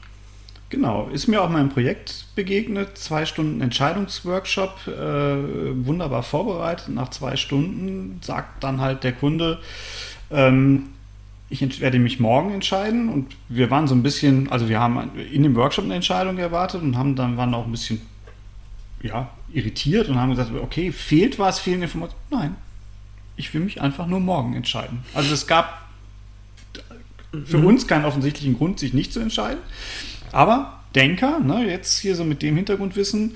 Genau, 0.70 1.10
ist 1.10 1.28
mir 1.28 1.42
auch 1.42 1.54
im 1.54 1.70
Projekt 1.70 2.28
begegnet. 2.36 2.98
Zwei 2.98 3.26
Stunden 3.26 3.60
Entscheidungsworkshop, 3.60 4.88
äh, 4.88 5.86
wunderbar 5.86 6.24
vorbereitet. 6.24 6.90
Nach 6.90 7.10
zwei 7.10 7.36
Stunden 7.36 8.20
sagt 8.22 8.64
dann 8.64 8.80
halt 8.80 9.04
der 9.04 9.12
Kunde, 9.12 9.60
ähm, 10.32 10.88
ich 11.50 11.82
werde 11.82 12.00
mich 12.00 12.22
morgen 12.22 12.54
entscheiden. 12.54 13.10
Und 13.10 13.36
wir 13.50 13.70
waren 13.70 13.88
so 13.88 13.94
ein 13.94 14.02
bisschen, 14.02 14.50
also 14.50 14.70
wir 14.70 14.80
haben 14.80 15.12
in 15.18 15.44
dem 15.44 15.56
Workshop 15.56 15.84
eine 15.84 15.96
Entscheidung 15.96 16.38
erwartet 16.38 16.82
und 16.82 16.98
haben 16.98 17.18
dann 17.18 17.36
waren 17.36 17.54
auch 17.54 17.66
ein 17.66 17.72
bisschen 17.72 18.02
ja, 19.02 19.30
irritiert 19.52 20.08
und 20.08 20.18
haben 20.18 20.30
gesagt, 20.30 20.52
okay, 20.54 20.94
fehlt 20.94 21.38
was, 21.38 21.60
fehlen 21.60 21.82
Informationen? 21.82 22.24
Nein, 22.30 22.56
ich 23.36 23.54
will 23.54 23.62
mich 23.62 23.82
einfach 23.82 24.08
nur 24.08 24.22
morgen 24.22 24.56
entscheiden. 24.56 25.04
Also 25.14 25.34
es 25.34 25.48
gab 25.48 25.91
für 27.46 27.58
mhm. 27.58 27.66
uns 27.66 27.88
keinen 27.88 28.06
offensichtlichen 28.06 28.58
Grund, 28.58 28.80
sich 28.80 28.94
nicht 28.94 29.14
zu 29.14 29.20
entscheiden. 29.20 29.60
Aber 30.32 30.80
Denker, 30.96 31.40
ne, 31.40 31.66
jetzt 31.68 32.00
hier 32.00 32.16
so 32.16 32.24
mit 32.24 32.42
dem 32.42 32.56
Hintergrundwissen, 32.56 33.36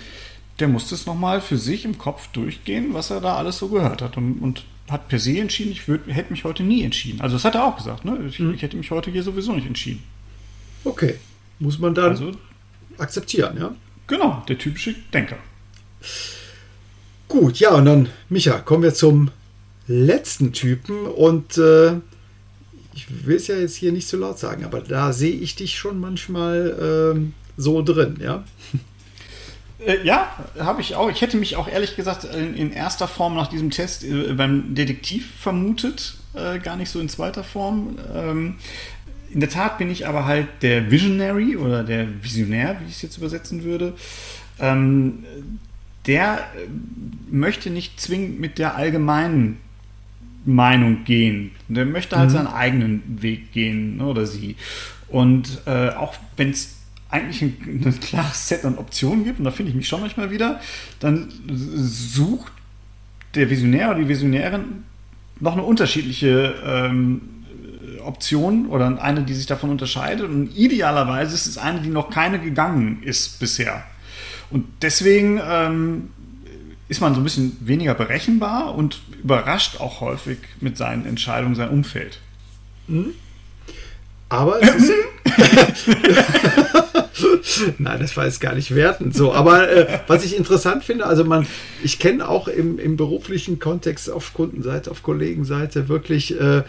der 0.60 0.68
musste 0.68 0.96
es 0.96 1.06
nochmal 1.06 1.42
für 1.42 1.58
sich 1.58 1.86
im 1.86 1.98
Kopf 1.98 2.28
durchgehen, 2.28 2.94
was 2.94 3.10
er 3.10 3.22
da 3.22 3.36
alles 3.36 3.58
so 3.58 3.70
gehört 3.70 4.02
hat. 4.02 4.18
Und, 4.18 4.40
und 4.40 4.66
hat 4.90 5.08
per 5.08 5.20
se 5.20 5.40
entschieden, 5.40 5.72
ich 5.72 5.88
würd, 5.88 6.02
hätte 6.08 6.32
mich 6.32 6.44
heute 6.44 6.64
nie 6.64 6.84
entschieden. 6.84 7.22
Also 7.22 7.36
das 7.36 7.46
hat 7.46 7.56
er 7.56 7.66
auch 7.66 7.78
gesagt, 7.78 8.06
ne? 8.06 8.20
ich, 8.28 8.40
mhm. 8.40 8.54
ich 8.54 8.62
hätte 8.62 8.78
mich 8.78 8.92
heute 8.92 9.12
hier 9.12 9.24
sowieso 9.24 9.54
nicht 9.54 9.68
entschieden. 9.68 10.04
Okay, 10.84 11.16
muss 11.60 11.80
man 11.80 11.96
dann 11.96 12.12
also, 12.12 12.32
akzeptieren, 12.98 13.58
ja? 13.58 13.74
Genau, 14.08 14.44
der 14.48 14.58
typische 14.58 14.94
Denker. 15.14 15.38
Gut, 17.28 17.58
ja, 17.58 17.72
und 17.72 17.86
dann, 17.86 18.10
Micha, 18.30 18.60
kommen 18.60 18.84
wir 18.84 18.94
zum 18.94 19.32
letzten 19.88 20.54
Typen 20.54 21.08
und 21.08 21.58
äh, 21.58 21.94
ich 22.96 23.26
will 23.26 23.36
es 23.36 23.48
ja 23.48 23.56
jetzt 23.56 23.76
hier 23.76 23.92
nicht 23.92 24.08
so 24.08 24.18
laut 24.18 24.40
sagen, 24.40 24.64
aber 24.64 24.80
da 24.80 25.14
sehe 25.14 25.36
ich 25.36 25.56
dich 25.56 25.78
schon 25.78 26.00
manchmal 26.00 27.14
ähm, 27.14 27.34
so 27.58 27.82
drin, 27.82 28.18
ja? 28.22 28.44
Äh, 29.86 30.06
ja, 30.06 30.34
habe 30.58 30.80
ich 30.80 30.96
auch. 30.96 31.10
Ich 31.12 31.22
hätte 31.22 31.36
mich 31.36 31.58
auch 31.58 31.68
ehrlich 31.68 31.98
gesagt 31.98 32.24
in, 32.24 32.56
in 32.56 32.72
erster 32.72 33.10
Form 33.10 33.36
nach 33.36 33.48
diesem 33.48 33.72
Test 33.72 34.06
äh, 34.06 34.34
beim 34.34 34.74
Detektiv 34.74 35.30
vermutet, 35.38 36.16
äh, 36.34 36.60
gar 36.60 36.78
nicht 36.78 36.90
so 36.90 37.00
in 37.02 37.10
zweiter 37.10 37.44
Form. 37.44 37.98
Ähm, 38.14 38.56
in 39.32 39.42
der 39.42 39.50
Tat 39.50 39.78
bin 39.78 39.92
ich 39.92 40.08
aber 40.08 40.26
halt 40.26 40.48
der 40.62 40.90
Visionary 40.90 41.58
oder 41.58 41.84
der 41.84 42.08
Visionär, 42.24 42.78
wie 42.80 42.88
ich 42.88 42.96
es 42.96 43.02
jetzt 43.02 43.18
übersetzen 43.18 43.64
würde. 43.64 43.94
Ähm, 44.60 45.26
der 46.08 46.38
äh, 46.38 46.68
möchte 47.30 47.70
nicht 47.70 48.00
zwingend 48.00 48.40
mit 48.40 48.58
der 48.58 48.76
allgemeinen 48.76 49.58
Meinung 50.46 51.04
gehen. 51.04 51.52
Der 51.68 51.86
möchte 51.86 52.18
halt 52.18 52.30
mhm. 52.30 52.34
seinen 52.34 52.48
eigenen 52.48 53.22
Weg 53.22 53.52
gehen, 53.52 53.98
ne, 53.98 54.06
oder 54.06 54.26
sie. 54.26 54.56
Und 55.08 55.62
äh, 55.66 55.90
auch 55.90 56.16
wenn 56.38 56.52
es 56.52 56.76
eigentlich 57.10 57.42
ein, 57.42 57.84
ein, 57.86 58.00
klares 58.00 58.48
Set 58.48 58.66
an 58.66 58.78
Optionen 58.78 59.24
gibt, 59.24 59.40
und 59.40 59.46
da 59.46 59.52
finde 59.52 59.72
ich 59.72 59.76
mich 59.76 59.88
schon 59.88 60.02
manchmal 60.02 60.32
wieder, 60.32 60.60
dann 61.00 61.30
sucht 61.48 62.52
der 63.36 63.50
Visionär 63.50 63.92
oder 63.92 64.00
die 64.00 64.08
Visionärin 64.08 64.84
noch 65.40 65.54
eine 65.54 65.64
unterschiedliche 65.64 66.56
ähm, 66.66 67.22
Option 68.04 68.68
oder 68.68 69.02
eine, 69.02 69.24
die 69.24 69.34
sich 69.34 69.46
davon 69.46 69.70
unterscheidet. 69.70 70.30
Und 70.30 70.56
idealerweise 70.56 71.34
ist 71.34 71.46
es 71.46 71.58
eine, 71.58 71.82
die 71.82 71.90
noch 71.90 72.10
keine 72.10 72.40
gegangen 72.40 73.04
ist 73.04 73.40
bisher. 73.40 73.84
Und 74.52 74.66
deswegen 74.82 75.42
ähm, 75.44 76.10
ist 76.88 77.02
man 77.02 77.14
so 77.14 77.22
ein 77.22 77.24
bisschen 77.24 77.58
weniger 77.62 77.94
berechenbar 77.94 78.76
und 78.76 79.02
überrascht 79.22 79.80
auch 79.80 80.02
häufig 80.02 80.38
mit 80.62 80.78
seinen 80.78 81.06
Entscheidungen 81.06 81.56
sein 81.56 81.70
Umfeld. 81.70 82.20
Mhm. 82.88 83.14
Aber 84.30 84.62
es 84.62 84.76
ist. 84.76 84.94
Nein, 87.78 88.00
das 88.00 88.16
war 88.18 88.26
jetzt 88.26 88.42
gar 88.42 88.56
nicht 88.56 88.74
wertend 88.76 89.16
so. 89.16 89.34
Aber 89.34 89.70
äh, 89.70 90.00
was 90.08 90.26
ich 90.26 90.36
interessant 90.36 90.84
finde, 90.84 91.06
also 91.06 91.24
man, 91.24 91.48
ich 91.84 92.00
kenne 92.00 92.28
auch 92.28 92.48
im, 92.48 92.80
im 92.80 92.98
beruflichen 92.98 93.60
Kontext 93.60 94.10
auf 94.10 94.34
Kundenseite, 94.34 94.92
auf 94.92 95.04
Kollegenseite 95.04 95.88
wirklich 95.90 96.40
äh, 96.40 96.58
äh, 96.58 96.64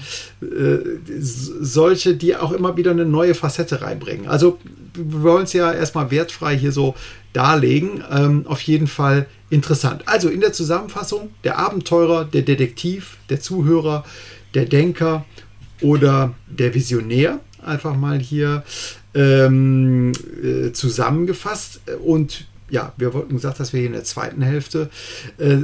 solche, 1.18 2.14
die 2.14 2.36
auch 2.36 2.52
immer 2.52 2.76
wieder 2.76 2.90
eine 2.90 3.04
neue 3.04 3.34
Facette 3.34 3.82
reinbringen. 3.82 4.28
Also 4.28 4.58
wir 4.94 5.22
wollen 5.22 5.44
es 5.44 5.52
ja 5.52 5.72
erstmal 5.72 6.10
wertfrei 6.10 6.56
hier 6.56 6.72
so 6.72 6.94
darlegen. 7.36 8.02
Ähm, 8.10 8.46
auf 8.46 8.62
jeden 8.62 8.86
Fall 8.86 9.26
interessant. 9.50 10.02
Also 10.06 10.28
in 10.28 10.40
der 10.40 10.52
Zusammenfassung 10.52 11.30
der 11.44 11.58
Abenteurer, 11.58 12.24
der 12.24 12.42
Detektiv, 12.42 13.18
der 13.28 13.40
Zuhörer, 13.40 14.04
der 14.54 14.64
Denker 14.64 15.24
oder 15.82 16.34
der 16.48 16.74
Visionär. 16.74 17.40
Einfach 17.62 17.96
mal 17.96 18.18
hier 18.18 18.64
ähm, 19.14 20.12
äh, 20.42 20.72
zusammengefasst. 20.72 21.80
Und 22.04 22.46
ja, 22.70 22.92
wir 22.96 23.12
wollten 23.12 23.34
gesagt, 23.34 23.60
dass 23.60 23.72
wir 23.72 23.80
hier 23.80 23.88
in 23.88 23.92
der 23.92 24.04
zweiten 24.04 24.42
Hälfte 24.42 24.88
äh, 25.38 25.58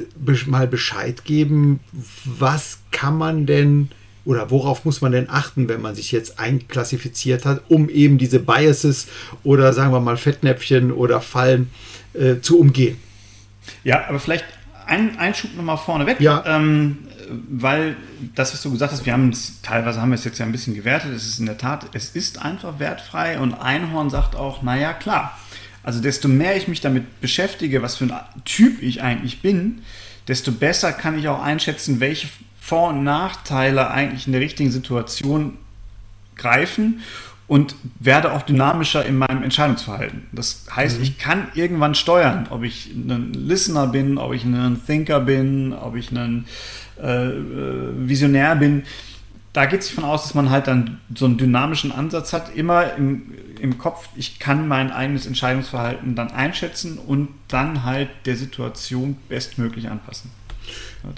mal 0.46 0.68
Bescheid 0.68 1.24
geben, 1.24 1.80
was 2.24 2.80
kann 2.90 3.16
man 3.16 3.46
denn 3.46 3.88
oder 4.24 4.50
worauf 4.50 4.84
muss 4.84 5.00
man 5.00 5.12
denn 5.12 5.28
achten, 5.28 5.68
wenn 5.68 5.80
man 5.80 5.94
sich 5.94 6.12
jetzt 6.12 6.38
einklassifiziert 6.38 7.44
hat, 7.44 7.62
um 7.68 7.88
eben 7.88 8.18
diese 8.18 8.38
Biases 8.38 9.08
oder 9.42 9.72
sagen 9.72 9.92
wir 9.92 10.00
mal 10.00 10.16
Fettnäpfchen 10.16 10.92
oder 10.92 11.20
Fallen 11.20 11.70
äh, 12.14 12.36
zu 12.40 12.58
umgehen? 12.58 12.98
Ja, 13.84 14.08
aber 14.08 14.20
vielleicht 14.20 14.44
ein 14.86 15.18
Einschub 15.18 15.54
nochmal 15.56 15.78
vorneweg. 15.78 16.20
Ja. 16.20 16.44
Ähm, 16.46 16.98
weil 17.48 17.96
das, 18.34 18.52
was 18.52 18.62
du 18.62 18.70
gesagt 18.72 18.92
hast, 18.92 19.06
wir 19.06 19.12
haben 19.12 19.30
es, 19.30 19.62
teilweise 19.62 20.00
haben 20.00 20.10
wir 20.10 20.16
es 20.16 20.24
jetzt 20.24 20.38
ja 20.38 20.44
ein 20.44 20.52
bisschen 20.52 20.74
gewertet, 20.74 21.12
es 21.14 21.26
ist 21.26 21.38
in 21.38 21.46
der 21.46 21.56
Tat, 21.56 21.86
es 21.94 22.10
ist 22.10 22.42
einfach 22.42 22.78
wertfrei 22.78 23.38
und 23.38 23.54
Einhorn 23.54 24.10
sagt 24.10 24.36
auch, 24.36 24.62
naja, 24.62 24.92
klar. 24.92 25.38
Also 25.82 26.00
desto 26.00 26.28
mehr 26.28 26.56
ich 26.56 26.68
mich 26.68 26.80
damit 26.80 27.20
beschäftige, 27.20 27.82
was 27.82 27.96
für 27.96 28.04
ein 28.04 28.20
Typ 28.44 28.82
ich 28.82 29.02
eigentlich 29.02 29.42
bin, 29.42 29.82
desto 30.28 30.52
besser 30.52 30.92
kann 30.92 31.18
ich 31.18 31.28
auch 31.28 31.42
einschätzen, 31.42 32.00
welche 32.00 32.28
vor- 32.72 32.88
und 32.88 33.04
Nachteile 33.04 33.90
eigentlich 33.90 34.26
in 34.26 34.32
der 34.32 34.40
richtigen 34.40 34.70
Situation 34.70 35.58
greifen 36.36 37.02
und 37.46 37.74
werde 38.00 38.32
auch 38.32 38.40
dynamischer 38.40 39.04
in 39.04 39.18
meinem 39.18 39.42
Entscheidungsverhalten. 39.42 40.22
Das 40.32 40.64
heißt, 40.74 40.96
mhm. 40.96 41.02
ich 41.02 41.18
kann 41.18 41.48
irgendwann 41.52 41.94
steuern, 41.94 42.46
ob 42.48 42.62
ich 42.62 42.90
ein 42.94 43.34
Listener 43.34 43.88
bin, 43.88 44.16
ob 44.16 44.32
ich 44.32 44.44
ein 44.44 44.80
Thinker 44.86 45.20
bin, 45.20 45.74
ob 45.74 45.96
ich 45.96 46.12
ein 46.12 46.46
äh, 46.98 47.26
äh, 47.26 48.08
Visionär 48.08 48.56
bin. 48.56 48.84
Da 49.52 49.66
geht 49.66 49.80
es 49.80 49.88
davon 49.88 50.04
aus, 50.04 50.22
dass 50.22 50.32
man 50.32 50.48
halt 50.48 50.66
dann 50.66 50.98
so 51.14 51.26
einen 51.26 51.36
dynamischen 51.36 51.92
Ansatz 51.92 52.32
hat, 52.32 52.56
immer 52.56 52.94
im, 52.94 53.34
im 53.60 53.76
Kopf, 53.76 54.08
ich 54.16 54.38
kann 54.38 54.66
mein 54.66 54.90
eigenes 54.90 55.26
Entscheidungsverhalten 55.26 56.14
dann 56.14 56.30
einschätzen 56.30 56.96
und 56.96 57.28
dann 57.48 57.84
halt 57.84 58.08
der 58.24 58.36
Situation 58.36 59.18
bestmöglich 59.28 59.90
anpassen. 59.90 60.30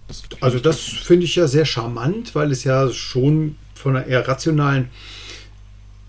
Das 0.09 0.23
also 0.41 0.59
das 0.59 0.81
finde 0.81 1.25
ich 1.27 1.37
ja 1.37 1.47
sehr 1.47 1.65
charmant, 1.65 2.35
weil 2.35 2.51
es 2.51 2.65
ja 2.65 2.91
schon 2.91 3.57
von 3.75 3.97
einer 3.97 4.07
eher 4.07 4.27
rationalen, 4.27 4.89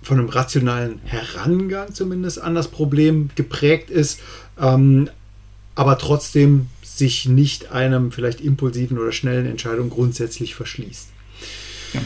von 0.01 0.20
einem 0.20 0.29
rationalen 0.29 1.00
Herangang 1.03 1.94
zumindest 1.94 2.41
an 2.41 2.55
das 2.55 2.70
Problem 2.70 3.29
geprägt 3.36 3.89
ist, 3.89 4.22
ähm, 4.60 5.10
aber 5.75 5.98
trotzdem 5.98 6.67
sich 6.84 7.25
nicht 7.25 7.72
einem 7.72 8.12
vielleicht 8.12 8.39
impulsiven 8.39 8.98
oder 8.98 9.12
schnellen 9.12 9.46
Entscheidung 9.46 9.89
grundsätzlich 9.89 10.55
verschließt. 10.55 11.10
Genau. 11.91 12.05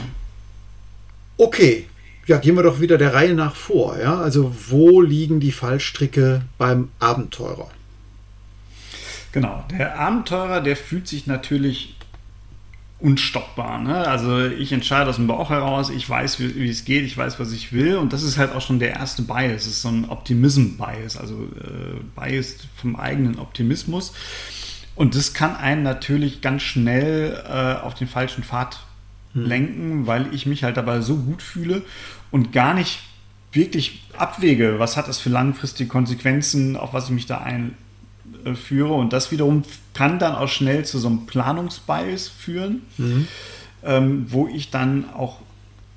Okay, 1.38 1.86
ja, 2.26 2.38
gehen 2.38 2.56
wir 2.56 2.64
doch 2.64 2.80
wieder 2.80 2.98
der 2.98 3.14
Reihe 3.14 3.34
nach 3.34 3.56
vor. 3.56 3.98
Ja? 4.00 4.20
Also 4.20 4.54
wo 4.70 5.02
liegen 5.02 5.40
die 5.40 5.52
Fallstricke 5.52 6.42
beim 6.58 6.90
Abenteurer? 7.00 7.70
Genau, 9.32 9.64
der 9.70 10.00
Abenteurer, 10.00 10.62
der 10.62 10.76
fühlt 10.76 11.08
sich 11.08 11.28
natürlich 11.28 11.96
unstoppbar. 13.00 13.80
Ne? 13.80 14.08
Also 14.08 14.46
ich 14.46 14.72
entscheide 14.74 15.10
aus 15.10 15.16
dem 15.16 15.28
Bauch 15.28 15.50
heraus, 15.50 15.90
ich 15.90 16.10
weiß, 16.10 16.40
wie, 16.40 16.56
wie, 16.56 16.70
es 16.70 16.84
geht, 16.84 17.06
ich 17.06 17.18
weiß, 17.18 17.40
was 17.40 17.52
ich 17.54 17.72
will 17.72 17.98
und 17.98 18.12
das 18.12 18.24
ist 18.24 18.38
halt 18.38 18.54
auch 18.54 18.62
schon 18.62 18.80
der 18.80 18.92
erste 18.92 19.22
Bias, 19.22 19.64
das 19.64 19.68
ist 19.68 19.82
so 19.84 19.90
ein 19.90 20.10
Optimism-Bias, 20.10 21.16
also 21.16 21.36
äh, 21.36 22.20
Bias 22.20 22.56
vom 22.76 22.98
eigenen 22.98 23.40
Optimismus 23.40 24.14
und 24.96 25.16
das 25.16 25.34
kann 25.34 25.56
einen 25.56 25.82
natürlich 25.82 26.42
ganz 26.42 26.62
schnell 26.62 27.42
äh, 27.48 27.82
auf 27.82 27.94
den 27.94 28.08
falschen 28.08 28.44
Pfad 28.44 28.82
hm. 29.34 29.46
lenken, 29.46 30.08
weil 30.08 30.34
ich 30.34 30.46
mich 30.46 30.66
halt 30.66 30.76
dabei 30.76 31.00
so 31.00 31.16
gut 31.16 31.42
fühle 31.42 31.84
und 32.32 32.52
gar 32.52 32.74
nicht 32.74 33.00
wirklich 33.54 34.04
abwäge, 34.18 34.78
was 34.78 34.98
hat 34.98 35.08
das 35.08 35.20
für 35.20 35.30
langfristige 35.30 35.88
Konsequenzen, 35.88 36.76
auf 36.76 36.94
was 36.94 37.06
ich 37.06 37.12
mich 37.12 37.26
da 37.28 37.38
ein 37.38 37.76
äh, 38.46 38.56
führe. 38.56 38.94
Und 38.94 39.14
das 39.14 39.32
wiederum 39.32 39.64
kann 39.94 40.20
dann 40.20 40.36
auch 40.36 40.48
schnell 40.48 40.86
zu 40.86 41.00
so 41.00 41.08
einem 41.08 41.26
Planungsbias 41.26 42.28
führen, 42.28 42.82
mhm. 42.98 43.28
ähm, 43.84 44.26
wo 44.30 44.48
ich 44.48 44.72
dann 44.72 45.10
auch 45.14 45.40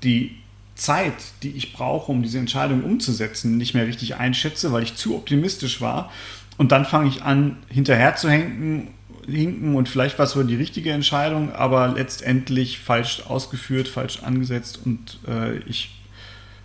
die 0.03 0.35
Zeit, 0.75 1.13
die 1.43 1.51
ich 1.51 1.73
brauche, 1.73 2.11
um 2.11 2.23
diese 2.23 2.39
Entscheidung 2.39 2.83
umzusetzen, 2.83 3.57
nicht 3.57 3.73
mehr 3.73 3.87
richtig 3.87 4.15
einschätze, 4.15 4.71
weil 4.71 4.83
ich 4.83 4.95
zu 4.95 5.15
optimistisch 5.15 5.81
war. 5.81 6.11
Und 6.57 6.71
dann 6.71 6.85
fange 6.85 7.09
ich 7.09 7.23
an, 7.23 7.57
hinterher 7.67 8.15
zu 8.15 8.29
hinken, 8.29 8.89
hinken 9.25 9.75
und 9.75 9.87
vielleicht 9.87 10.17
war 10.19 10.25
es 10.25 10.35
wohl 10.35 10.45
die 10.45 10.55
richtige 10.55 10.91
Entscheidung, 10.91 11.51
aber 11.53 11.87
letztendlich 11.87 12.79
falsch 12.79 13.23
ausgeführt, 13.27 13.87
falsch 13.87 14.21
angesetzt 14.23 14.79
und 14.83 15.19
äh, 15.27 15.57
ich 15.59 15.91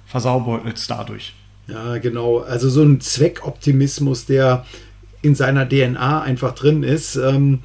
versaubeute 0.07 0.71
es 0.71 0.87
dadurch. 0.87 1.35
Ja, 1.69 1.99
genau. 1.99 2.39
Also 2.39 2.71
so 2.71 2.83
ein 2.83 3.01
Zweckoptimismus, 3.01 4.25
der 4.25 4.65
in 5.23 5.35
seiner 5.35 5.69
DNA 5.69 6.23
einfach 6.23 6.55
drin 6.55 6.83
ist. 6.83 7.17
Ähm, 7.17 7.61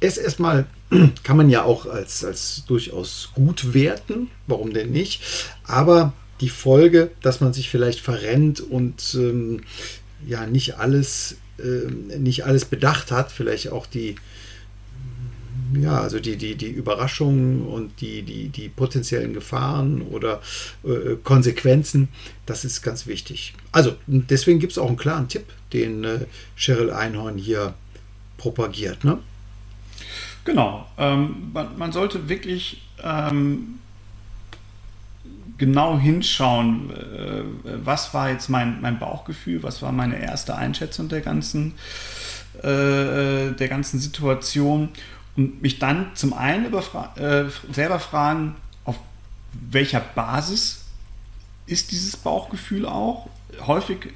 ist 0.00 0.16
erstmal 0.16 0.66
kann 1.22 1.36
man 1.36 1.50
ja 1.50 1.64
auch 1.64 1.86
als, 1.86 2.24
als 2.24 2.64
durchaus 2.66 3.30
gut 3.34 3.74
werten. 3.74 4.30
Warum 4.46 4.72
denn 4.72 4.90
nicht? 4.90 5.22
Aber 5.64 6.12
die 6.40 6.48
Folge, 6.48 7.10
dass 7.22 7.40
man 7.40 7.52
sich 7.52 7.68
vielleicht 7.68 8.00
verrennt 8.00 8.60
und 8.60 9.14
ähm, 9.14 9.62
ja 10.26 10.46
nicht 10.46 10.78
alles, 10.78 11.36
äh, 11.58 11.90
nicht 12.18 12.44
alles 12.44 12.64
bedacht 12.64 13.10
hat, 13.10 13.32
vielleicht 13.32 13.70
auch 13.70 13.86
die, 13.86 14.16
ja, 15.74 16.00
also 16.00 16.20
die, 16.20 16.36
die, 16.36 16.54
die 16.54 16.70
Überraschungen 16.70 17.66
und 17.66 18.00
die, 18.00 18.22
die, 18.22 18.48
die 18.48 18.68
potenziellen 18.68 19.34
Gefahren 19.34 20.02
oder 20.02 20.40
äh, 20.84 21.16
Konsequenzen, 21.22 22.08
das 22.46 22.64
ist 22.64 22.82
ganz 22.82 23.06
wichtig. 23.06 23.54
Also 23.72 23.96
deswegen 24.06 24.58
gibt 24.58 24.72
es 24.72 24.78
auch 24.78 24.88
einen 24.88 24.96
klaren 24.96 25.28
Tipp, 25.28 25.44
den 25.72 26.04
äh, 26.04 26.26
Cheryl 26.56 26.90
Einhorn 26.90 27.38
hier 27.38 27.74
propagiert. 28.36 29.04
Ne? 29.04 29.18
Genau. 30.44 30.86
Ähm, 30.96 31.50
man, 31.52 31.76
man, 31.76 31.92
sollte 31.92 32.28
wirklich 32.28 32.82
ähm, 33.02 33.80
genau 35.58 35.98
hinschauen, 35.98 36.90
äh, 36.90 37.42
was 37.84 38.14
war 38.14 38.30
jetzt 38.30 38.48
mein, 38.48 38.80
mein 38.80 38.98
Bauchgefühl, 38.98 39.62
was 39.62 39.82
war 39.82 39.92
meine 39.92 40.18
erste 40.18 40.54
Einschätzung 40.54 41.08
der 41.08 41.20
ganzen, 41.20 41.74
äh, 42.62 43.52
der 43.52 43.68
ganzen 43.68 43.98
Situation 44.00 44.88
und 45.38 45.62
mich 45.62 45.78
dann 45.78 46.10
zum 46.14 46.34
einen 46.34 46.66
äh, 46.74 47.44
selber 47.72 48.00
fragen, 48.00 48.56
auf 48.84 48.96
welcher 49.52 50.00
Basis 50.00 50.84
ist 51.66 51.92
dieses 51.92 52.16
Bauchgefühl 52.16 52.84
auch. 52.84 53.28
Häufig 53.66 54.08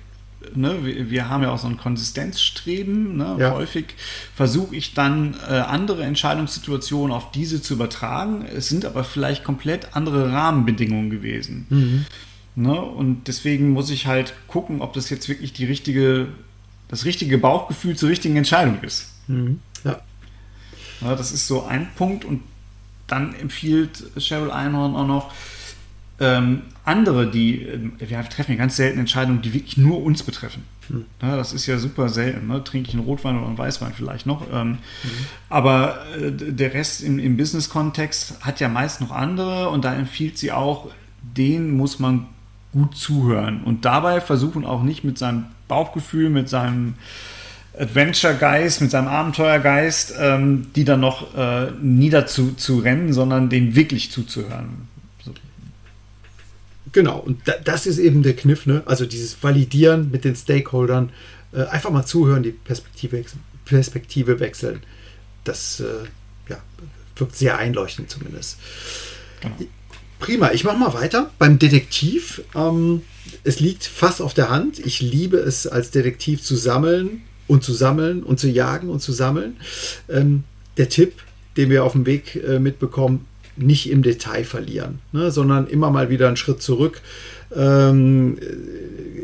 Ne, 0.56 0.84
wir, 0.84 1.08
wir, 1.08 1.28
haben 1.28 1.44
ja 1.44 1.52
auch 1.52 1.58
so 1.58 1.68
ein 1.68 1.76
Konsistenzstreben. 1.76 3.16
Ne? 3.16 3.36
Ja. 3.38 3.52
Häufig 3.52 3.94
versuche 4.34 4.74
ich 4.74 4.92
dann 4.92 5.36
äh, 5.48 5.52
andere 5.52 6.02
Entscheidungssituationen 6.02 7.14
auf 7.14 7.30
diese 7.30 7.62
zu 7.62 7.74
übertragen. 7.74 8.44
Es 8.44 8.68
sind 8.68 8.84
aber 8.84 9.04
vielleicht 9.04 9.44
komplett 9.44 9.94
andere 9.94 10.32
Rahmenbedingungen 10.32 11.10
gewesen. 11.10 11.66
Mhm. 11.70 12.06
Ne? 12.56 12.82
Und 12.82 13.28
deswegen 13.28 13.70
muss 13.70 13.88
ich 13.90 14.08
halt 14.08 14.34
gucken, 14.48 14.82
ob 14.82 14.94
das 14.94 15.10
jetzt 15.10 15.28
wirklich 15.28 15.52
die 15.52 15.64
richtige, 15.64 16.26
das 16.88 17.04
richtige 17.04 17.38
Bauchgefühl 17.38 17.94
zur 17.94 18.08
richtigen 18.08 18.36
Entscheidung 18.36 18.82
ist. 18.82 19.12
Mhm. 19.28 19.60
Ja. 21.02 21.10
ja. 21.10 21.16
Das 21.16 21.32
ist 21.32 21.46
so 21.46 21.64
ein 21.64 21.88
Punkt. 21.96 22.24
Und 22.24 22.42
dann 23.06 23.34
empfiehlt 23.34 24.04
Cheryl 24.18 24.50
Einhorn 24.50 24.94
auch 24.94 25.06
noch, 25.06 25.32
ähm, 26.20 26.62
andere, 26.84 27.30
die, 27.30 27.62
äh, 27.62 27.90
wir 27.98 28.22
treffen 28.28 28.52
ja 28.52 28.58
ganz 28.58 28.76
selten 28.76 28.98
Entscheidungen, 28.98 29.42
die 29.42 29.54
wirklich 29.54 29.76
nur 29.76 30.02
uns 30.02 30.22
betreffen. 30.22 30.64
Hm. 30.88 31.04
Ja, 31.20 31.36
das 31.36 31.52
ist 31.52 31.66
ja 31.66 31.78
super 31.78 32.08
selten. 32.08 32.48
Ne? 32.48 32.62
Trinke 32.64 32.88
ich 32.88 32.94
einen 32.94 33.04
Rotwein 33.04 33.36
oder 33.36 33.46
einen 33.46 33.58
Weißwein 33.58 33.92
vielleicht 33.94 34.26
noch. 34.26 34.46
Ähm, 34.52 34.70
mhm. 34.70 34.78
Aber 35.48 35.98
äh, 36.16 36.30
der 36.32 36.74
Rest 36.74 37.02
im, 37.02 37.18
im 37.18 37.36
Business-Kontext 37.36 38.44
hat 38.44 38.60
ja 38.60 38.68
meist 38.68 39.00
noch 39.00 39.10
andere 39.10 39.68
und 39.70 39.84
da 39.84 39.94
empfiehlt 39.94 40.38
sie 40.38 40.52
auch, 40.52 40.90
denen 41.22 41.76
muss 41.76 41.98
man 41.98 42.26
gut 42.72 42.96
zuhören 42.96 43.62
und 43.64 43.84
dabei 43.84 44.20
versuchen 44.20 44.64
auch 44.64 44.82
nicht 44.82 45.04
mit 45.04 45.18
seinem 45.18 45.44
Bauchgefühl, 45.68 46.30
mit 46.30 46.48
seinem 46.48 46.94
Adventure-Geist, 47.78 48.82
mit 48.82 48.90
seinem 48.90 49.08
Abenteuergeist, 49.08 50.14
ähm, 50.18 50.66
die 50.76 50.84
dann 50.84 51.00
noch 51.00 51.34
äh, 51.34 51.70
niederzu 51.80 52.52
zu 52.52 52.80
rennen, 52.80 53.12
sondern 53.12 53.48
dem 53.48 53.74
wirklich 53.74 54.10
zuzuhören. 54.10 54.88
Genau, 56.92 57.18
und 57.18 57.48
da, 57.48 57.54
das 57.64 57.86
ist 57.86 57.98
eben 57.98 58.22
der 58.22 58.36
Kniff, 58.36 58.66
ne? 58.66 58.82
also 58.84 59.06
dieses 59.06 59.42
Validieren 59.42 60.10
mit 60.10 60.24
den 60.24 60.36
Stakeholdern, 60.36 61.10
äh, 61.52 61.62
einfach 61.64 61.90
mal 61.90 62.04
zuhören, 62.04 62.42
die 62.42 62.50
Perspektive, 62.50 63.24
Perspektive 63.64 64.40
wechseln. 64.40 64.80
Das 65.44 65.80
äh, 65.80 65.84
ja, 66.50 66.58
wirkt 67.16 67.36
sehr 67.36 67.56
einleuchtend 67.56 68.10
zumindest. 68.10 68.58
Genau. 69.40 69.56
Prima, 70.18 70.52
ich 70.52 70.64
mache 70.64 70.76
mal 70.76 70.92
weiter. 70.92 71.30
Beim 71.38 71.58
Detektiv, 71.58 72.42
ähm, 72.54 73.02
es 73.42 73.58
liegt 73.58 73.84
fast 73.84 74.20
auf 74.20 74.34
der 74.34 74.50
Hand. 74.50 74.78
Ich 74.78 75.00
liebe 75.00 75.38
es 75.38 75.66
als 75.66 75.90
Detektiv 75.90 76.42
zu 76.42 76.54
sammeln 76.54 77.22
und 77.46 77.62
zu 77.64 77.72
sammeln 77.72 78.22
und 78.22 78.40
zu 78.40 78.48
jagen 78.48 78.88
und 78.88 79.00
zu 79.00 79.12
sammeln. 79.12 79.56
Ähm, 80.08 80.44
der 80.76 80.88
Tipp, 80.88 81.14
den 81.56 81.70
wir 81.70 81.84
auf 81.84 81.92
dem 81.92 82.06
Weg 82.06 82.36
äh, 82.36 82.58
mitbekommen, 82.58 83.26
nicht 83.56 83.90
im 83.90 84.02
Detail 84.02 84.44
verlieren, 84.44 85.00
ne, 85.12 85.30
sondern 85.30 85.66
immer 85.66 85.90
mal 85.90 86.08
wieder 86.08 86.26
einen 86.26 86.38
Schritt 86.38 86.62
zurück 86.62 87.02
ähm, 87.54 88.38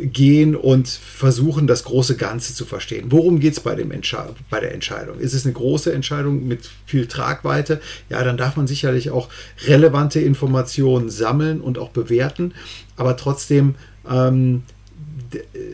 gehen 0.03 0.55
und 0.55 0.89
versuchen, 0.89 1.67
das 1.67 1.85
große 1.85 2.17
Ganze 2.17 2.55
zu 2.55 2.67
verstehen. 2.67 3.07
Worum 3.09 3.41
geht 3.41 3.55
es 3.55 3.61
bei, 3.61 3.75
bei 3.75 4.61
der 4.61 4.75
Entscheidung? 4.75 5.19
Ist 5.19 5.33
es 5.33 5.45
eine 5.45 5.55
große 5.55 5.93
Entscheidung 5.93 6.47
mit 6.47 6.69
viel 6.85 7.07
Tragweite? 7.07 7.81
Ja, 8.11 8.23
dann 8.23 8.37
darf 8.37 8.57
man 8.57 8.67
sicherlich 8.67 9.11
auch 9.11 9.29
relevante 9.67 10.21
Informationen 10.21 11.09
sammeln 11.09 11.61
und 11.61 11.79
auch 11.79 11.91
bewerten, 11.91 12.53
aber 12.97 13.17
trotzdem 13.17 13.77
ähm, 14.09 14.63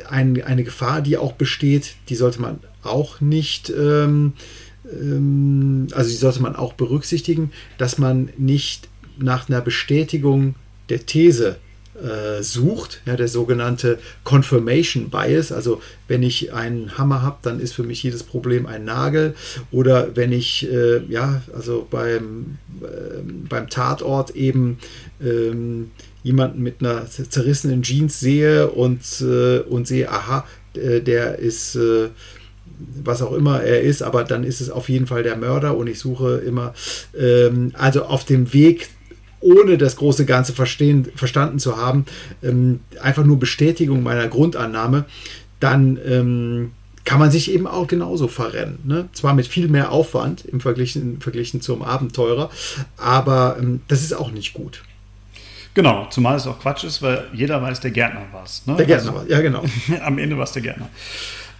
ein, 0.09 0.43
eine 0.43 0.65
Gefahr, 0.65 1.03
die 1.03 1.17
auch 1.17 1.33
besteht, 1.33 1.97
die 2.09 2.15
sollte 2.17 2.41
man 2.41 2.61
auch 2.83 3.21
nicht 3.21 3.71
ähm, 3.71 4.35
ähm, 4.91 5.89
also 5.93 6.11
die 6.11 6.17
sollte 6.17 6.43
man 6.43 6.57
auch 6.57 6.75
berücksichtigen, 6.75 7.53
dass 7.79 7.99
man 7.99 8.31
nicht 8.37 8.89
nach 9.19 9.49
einer 9.49 9.61
Bestätigung 9.61 10.55
der 10.89 11.07
These 11.07 11.57
äh, 11.95 12.43
sucht, 12.43 13.01
ja, 13.07 13.17
der 13.17 13.29
sogenannte 13.29 13.99
Confirmation 14.25 15.11
Bias. 15.11 15.53
Also 15.53 15.81
wenn 16.09 16.23
ich 16.23 16.53
einen 16.53 16.99
Hammer 16.99 17.23
habe, 17.23 17.39
dann 17.43 17.61
ist 17.61 17.73
für 17.73 17.85
mich 17.85 18.03
jedes 18.03 18.25
Problem 18.25 18.67
ein 18.67 18.85
Nagel. 18.85 19.35
Oder 19.71 20.17
wenn 20.17 20.33
ich 20.33 20.71
äh, 20.71 21.05
ja, 21.09 21.43
also 21.55 21.87
beim, 21.89 22.59
äh, 22.83 23.21
beim 23.49 23.71
Tatort 23.71 24.31
eben 24.31 24.79
ähm, 25.23 25.93
jemanden 26.25 26.63
mit 26.63 26.81
einer 26.81 27.07
zerrissenen 27.07 27.83
Jeans 27.83 28.19
sehe 28.19 28.71
und, 28.71 29.03
äh, 29.21 29.61
und 29.61 29.87
sehe, 29.87 30.11
aha, 30.11 30.45
äh, 30.75 31.01
der 31.01 31.39
ist 31.39 31.77
äh, 31.77 32.09
was 33.05 33.23
auch 33.23 33.33
immer 33.33 33.63
er 33.63 33.83
ist, 33.83 34.03
aber 34.03 34.25
dann 34.25 34.43
ist 34.43 34.61
es 34.61 34.71
auf 34.71 34.89
jeden 34.89 35.07
Fall 35.07 35.23
der 35.23 35.37
Mörder 35.37 35.77
und 35.77 35.87
ich 35.87 36.01
suche 36.01 36.39
immer, 36.39 36.75
ähm, 37.17 37.73
also 37.75 38.05
auf 38.05 38.25
dem 38.25 38.53
Weg 38.53 38.89
ohne 39.41 39.77
das 39.77 39.97
große 39.97 40.25
Ganze 40.25 40.55
verstehen, 40.55 41.07
verstanden 41.15 41.59
zu 41.59 41.77
haben, 41.77 42.07
ähm, 42.43 42.81
einfach 43.01 43.25
nur 43.25 43.39
Bestätigung 43.39 44.03
meiner 44.03 44.27
Grundannahme, 44.27 45.05
dann 45.61 45.99
ähm, 46.07 46.71
kann 47.05 47.19
man 47.19 47.31
sich 47.31 47.53
eben 47.53 47.67
auch 47.67 47.87
genauso 47.87 48.29
verrennen. 48.29 48.79
Ne? 48.85 49.11
Zwar 49.13 49.35
mit 49.35 49.47
viel 49.47 49.69
mehr 49.69 49.93
Aufwand 49.93 50.47
im 50.47 50.61
Verglichen, 50.61 51.21
verglichen 51.21 51.61
zum 51.61 51.83
Abenteurer, 51.83 52.51
aber 52.97 53.59
ähm, 53.61 53.83
das 53.89 54.03
ist 54.03 54.15
auch 54.15 54.31
nicht 54.31 54.55
gut. 54.55 54.83
Genau, 55.75 56.07
zumal 56.09 56.37
es 56.37 56.47
auch 56.47 56.61
Quatsch 56.61 56.85
ist, 56.85 57.03
weil 57.03 57.29
jeder 57.33 57.61
weiß, 57.61 57.81
der 57.81 57.91
Gärtner 57.91 58.23
war 58.33 58.45
es. 58.45 58.65
Ne? 58.67 58.77
Der 58.77 58.87
Gärtner 58.87 59.11
also, 59.11 59.21
war, 59.21 59.29
ja 59.29 59.41
genau. 59.41 59.65
am 60.05 60.19
Ende 60.19 60.37
war 60.37 60.45
es 60.45 60.53
der 60.53 60.63
Gärtner. 60.63 60.89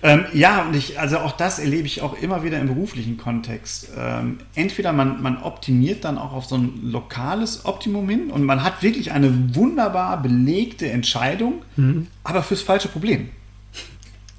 Ähm, 0.05 0.27
ja, 0.35 0.67
und 0.67 0.77
ich, 0.77 1.01
also 1.01 1.19
auch 1.19 1.33
das 1.33 1.59
erlebe 1.59 1.87
ich 1.87 2.03
auch 2.03 2.21
immer 2.21 2.45
wieder 2.45 2.61
im 2.61 2.67
beruflichen 2.69 3.17
Kontext. 3.17 3.89
Ähm, 3.99 4.39
entweder 4.55 4.93
man, 4.93 5.23
man 5.23 5.39
optimiert 5.39 6.05
dann 6.05 6.19
auch 6.19 6.35
auf 6.35 6.45
so 6.45 6.57
ein 6.57 6.91
lokales 6.91 7.65
Optimum 7.65 8.09
hin 8.09 8.31
und 8.31 8.45
man 8.45 8.63
hat 8.63 8.83
wirklich 8.83 9.13
eine 9.13 9.55
wunderbar 9.55 10.23
belegte 10.23 10.91
Entscheidung, 10.91 11.63
mhm. 11.77 12.07
aber 12.23 12.43
fürs 12.43 12.61
falsche 12.61 12.89
Problem. 12.89 13.31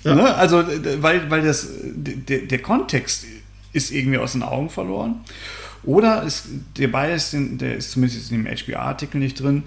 Ja. 0.04 0.14
Ne? 0.14 0.36
Also, 0.36 0.64
weil, 1.00 1.32
weil 1.32 1.42
das, 1.42 1.68
der, 1.82 2.42
der 2.42 2.60
Kontext 2.60 3.26
ist 3.74 3.92
irgendwie 3.92 4.20
aus 4.20 4.34
den 4.34 4.44
Augen 4.44 4.70
verloren. 4.70 5.22
Oder 5.86 6.24
ist, 6.24 6.48
der 6.78 6.88
Bias, 6.88 7.36
der 7.36 7.78
ist 7.78 7.92
zumindest 7.92 8.32
in 8.32 8.44
dem 8.44 8.52
HBR-Artikel 8.52 9.20
nicht 9.20 9.40
drin, 9.40 9.64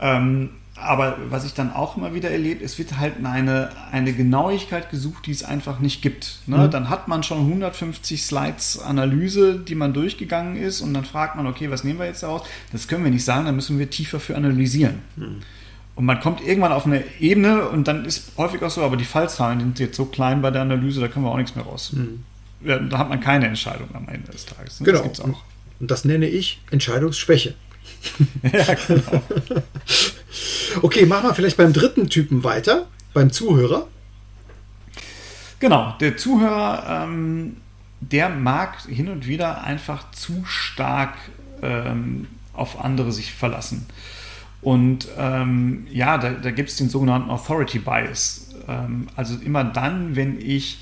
ähm, 0.00 0.50
aber 0.80 1.16
was 1.28 1.44
ich 1.44 1.54
dann 1.54 1.72
auch 1.72 1.96
immer 1.96 2.14
wieder 2.14 2.30
erlebe, 2.30 2.64
es 2.64 2.78
wird 2.78 2.98
halt 2.98 3.14
eine, 3.24 3.70
eine 3.90 4.12
Genauigkeit 4.12 4.90
gesucht, 4.90 5.26
die 5.26 5.32
es 5.32 5.42
einfach 5.42 5.80
nicht 5.80 6.02
gibt. 6.02 6.38
Ne? 6.46 6.58
Mhm. 6.58 6.70
Dann 6.70 6.88
hat 6.88 7.08
man 7.08 7.22
schon 7.22 7.38
150 7.38 8.22
Slides 8.22 8.78
Analyse, 8.78 9.58
die 9.58 9.74
man 9.74 9.92
durchgegangen 9.92 10.56
ist 10.56 10.80
und 10.80 10.94
dann 10.94 11.04
fragt 11.04 11.34
man, 11.34 11.46
okay, 11.46 11.70
was 11.70 11.82
nehmen 11.82 11.98
wir 11.98 12.06
jetzt 12.06 12.22
daraus? 12.22 12.42
Das 12.70 12.86
können 12.86 13.02
wir 13.02 13.10
nicht 13.10 13.24
sagen, 13.24 13.46
da 13.46 13.52
müssen 13.52 13.78
wir 13.78 13.90
tiefer 13.90 14.20
für 14.20 14.36
analysieren. 14.36 15.00
Mhm. 15.16 15.40
Und 15.96 16.04
man 16.04 16.20
kommt 16.20 16.40
irgendwann 16.40 16.70
auf 16.70 16.86
eine 16.86 17.02
Ebene 17.18 17.68
und 17.68 17.88
dann 17.88 18.04
ist 18.04 18.30
häufig 18.36 18.62
auch 18.62 18.70
so, 18.70 18.84
aber 18.84 18.96
die 18.96 19.04
Fallzahlen 19.04 19.58
sind 19.58 19.80
jetzt 19.80 19.96
so 19.96 20.04
klein 20.04 20.42
bei 20.42 20.52
der 20.52 20.62
Analyse, 20.62 21.00
da 21.00 21.08
können 21.08 21.24
wir 21.24 21.32
auch 21.32 21.38
nichts 21.38 21.56
mehr 21.56 21.64
raus. 21.64 21.92
Mhm. 21.92 22.24
Ja, 22.64 22.78
da 22.78 22.98
hat 22.98 23.08
man 23.08 23.20
keine 23.20 23.48
Entscheidung 23.48 23.88
am 23.94 24.06
Ende 24.08 24.30
des 24.30 24.46
Tages. 24.46 24.78
Ne? 24.78 24.86
Genau. 24.86 24.98
Das 24.98 25.04
gibt's 25.04 25.20
auch. 25.20 25.42
Und 25.80 25.90
das 25.90 26.04
nenne 26.04 26.28
ich 26.28 26.60
Entscheidungsschwäche. 26.70 27.54
ja, 28.42 28.74
genau. 28.74 29.22
Okay, 30.82 31.06
machen 31.06 31.28
wir 31.28 31.34
vielleicht 31.34 31.56
beim 31.56 31.72
dritten 31.72 32.08
Typen 32.08 32.44
weiter, 32.44 32.86
beim 33.14 33.32
Zuhörer. 33.32 33.88
Genau, 35.58 35.96
der 36.00 36.16
Zuhörer, 36.16 37.04
ähm, 37.04 37.56
der 38.00 38.28
mag 38.28 38.82
hin 38.86 39.08
und 39.08 39.26
wieder 39.26 39.64
einfach 39.64 40.10
zu 40.12 40.44
stark 40.44 41.14
ähm, 41.62 42.28
auf 42.52 42.84
andere 42.84 43.10
sich 43.10 43.32
verlassen. 43.32 43.86
Und 44.60 45.08
ähm, 45.16 45.86
ja, 45.90 46.18
da, 46.18 46.30
da 46.30 46.50
gibt 46.50 46.68
es 46.68 46.76
den 46.76 46.88
sogenannten 46.88 47.30
Authority 47.30 47.78
Bias. 47.78 48.54
Ähm, 48.68 49.08
also 49.16 49.36
immer 49.36 49.64
dann, 49.64 50.14
wenn 50.14 50.40
ich 50.40 50.78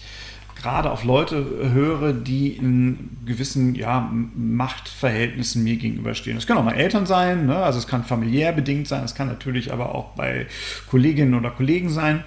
gerade 0.66 0.90
auf 0.90 1.05
Leute 1.05 1.46
höre, 1.72 2.12
die 2.12 2.48
in 2.48 3.18
gewissen 3.24 3.76
ja, 3.76 4.11
Machtverhältnissen 4.35 5.62
mir 5.62 5.76
gegenüberstehen. 5.76 6.37
Das 6.37 6.48
können 6.48 6.59
auch 6.59 6.64
mal 6.64 6.74
Eltern 6.74 7.07
sein, 7.07 7.46
ne? 7.46 7.59
also 7.59 7.79
es 7.79 7.87
kann 7.87 8.02
familiär 8.02 8.50
bedingt 8.50 8.88
sein, 8.88 9.05
es 9.05 9.14
kann 9.14 9.29
natürlich 9.29 9.72
aber 9.72 9.94
auch 9.94 10.07
bei 10.16 10.46
Kolleginnen 10.90 11.35
oder 11.35 11.50
Kollegen 11.50 11.88
sein 11.88 12.24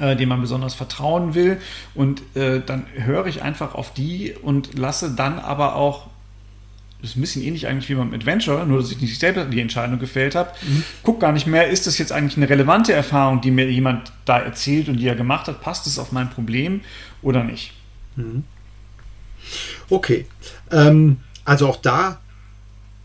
äh, 0.00 0.14
dem 0.14 0.28
man 0.28 0.40
besonders 0.40 0.74
vertrauen 0.74 1.34
will. 1.34 1.58
Und 1.94 2.22
äh, 2.36 2.60
dann 2.64 2.86
höre 2.94 3.26
ich 3.26 3.42
einfach 3.42 3.74
auf 3.74 3.92
die 3.92 4.34
und 4.40 4.78
lasse 4.78 5.10
dann 5.10 5.38
aber 5.40 5.74
auch 5.74 6.06
ist 7.02 7.16
ein 7.16 7.20
bisschen 7.20 7.42
ähnlich 7.42 7.66
eigentlich 7.66 7.88
wie 7.88 7.94
beim 7.94 8.14
Adventure, 8.14 8.64
nur 8.64 8.80
dass 8.80 8.90
ich 8.90 9.00
nicht 9.00 9.18
selber 9.18 9.44
die 9.44 9.60
Entscheidung 9.60 9.98
gefällt 9.98 10.34
habe. 10.34 10.50
Mhm. 10.62 10.84
Guck 11.02 11.20
gar 11.20 11.32
nicht 11.32 11.46
mehr, 11.46 11.68
ist 11.68 11.86
das 11.86 11.98
jetzt 11.98 12.12
eigentlich 12.12 12.36
eine 12.36 12.48
relevante 12.48 12.92
Erfahrung, 12.92 13.40
die 13.40 13.50
mir 13.50 13.70
jemand 13.70 14.12
da 14.24 14.38
erzählt 14.38 14.88
und 14.88 14.98
die 14.98 15.08
er 15.08 15.16
gemacht 15.16 15.48
hat? 15.48 15.60
Passt 15.60 15.86
es 15.86 15.98
auf 15.98 16.12
mein 16.12 16.30
Problem 16.30 16.80
oder 17.20 17.42
nicht? 17.42 17.72
Mhm. 18.16 18.44
Okay. 19.90 20.26
Ähm, 20.70 21.18
also 21.44 21.68
auch 21.68 21.76
da 21.76 22.20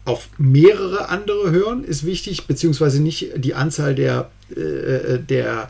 auf 0.06 0.30
mehrere 0.38 1.10
andere 1.10 1.52
hören 1.52 1.84
ist 1.84 2.06
wichtig, 2.06 2.48
beziehungsweise 2.48 3.02
nicht 3.02 3.32
die 3.36 3.56
Anzahl 3.56 3.96
der, 3.96 4.30
äh, 4.56 4.60
äh 4.60 5.20
der 5.20 5.70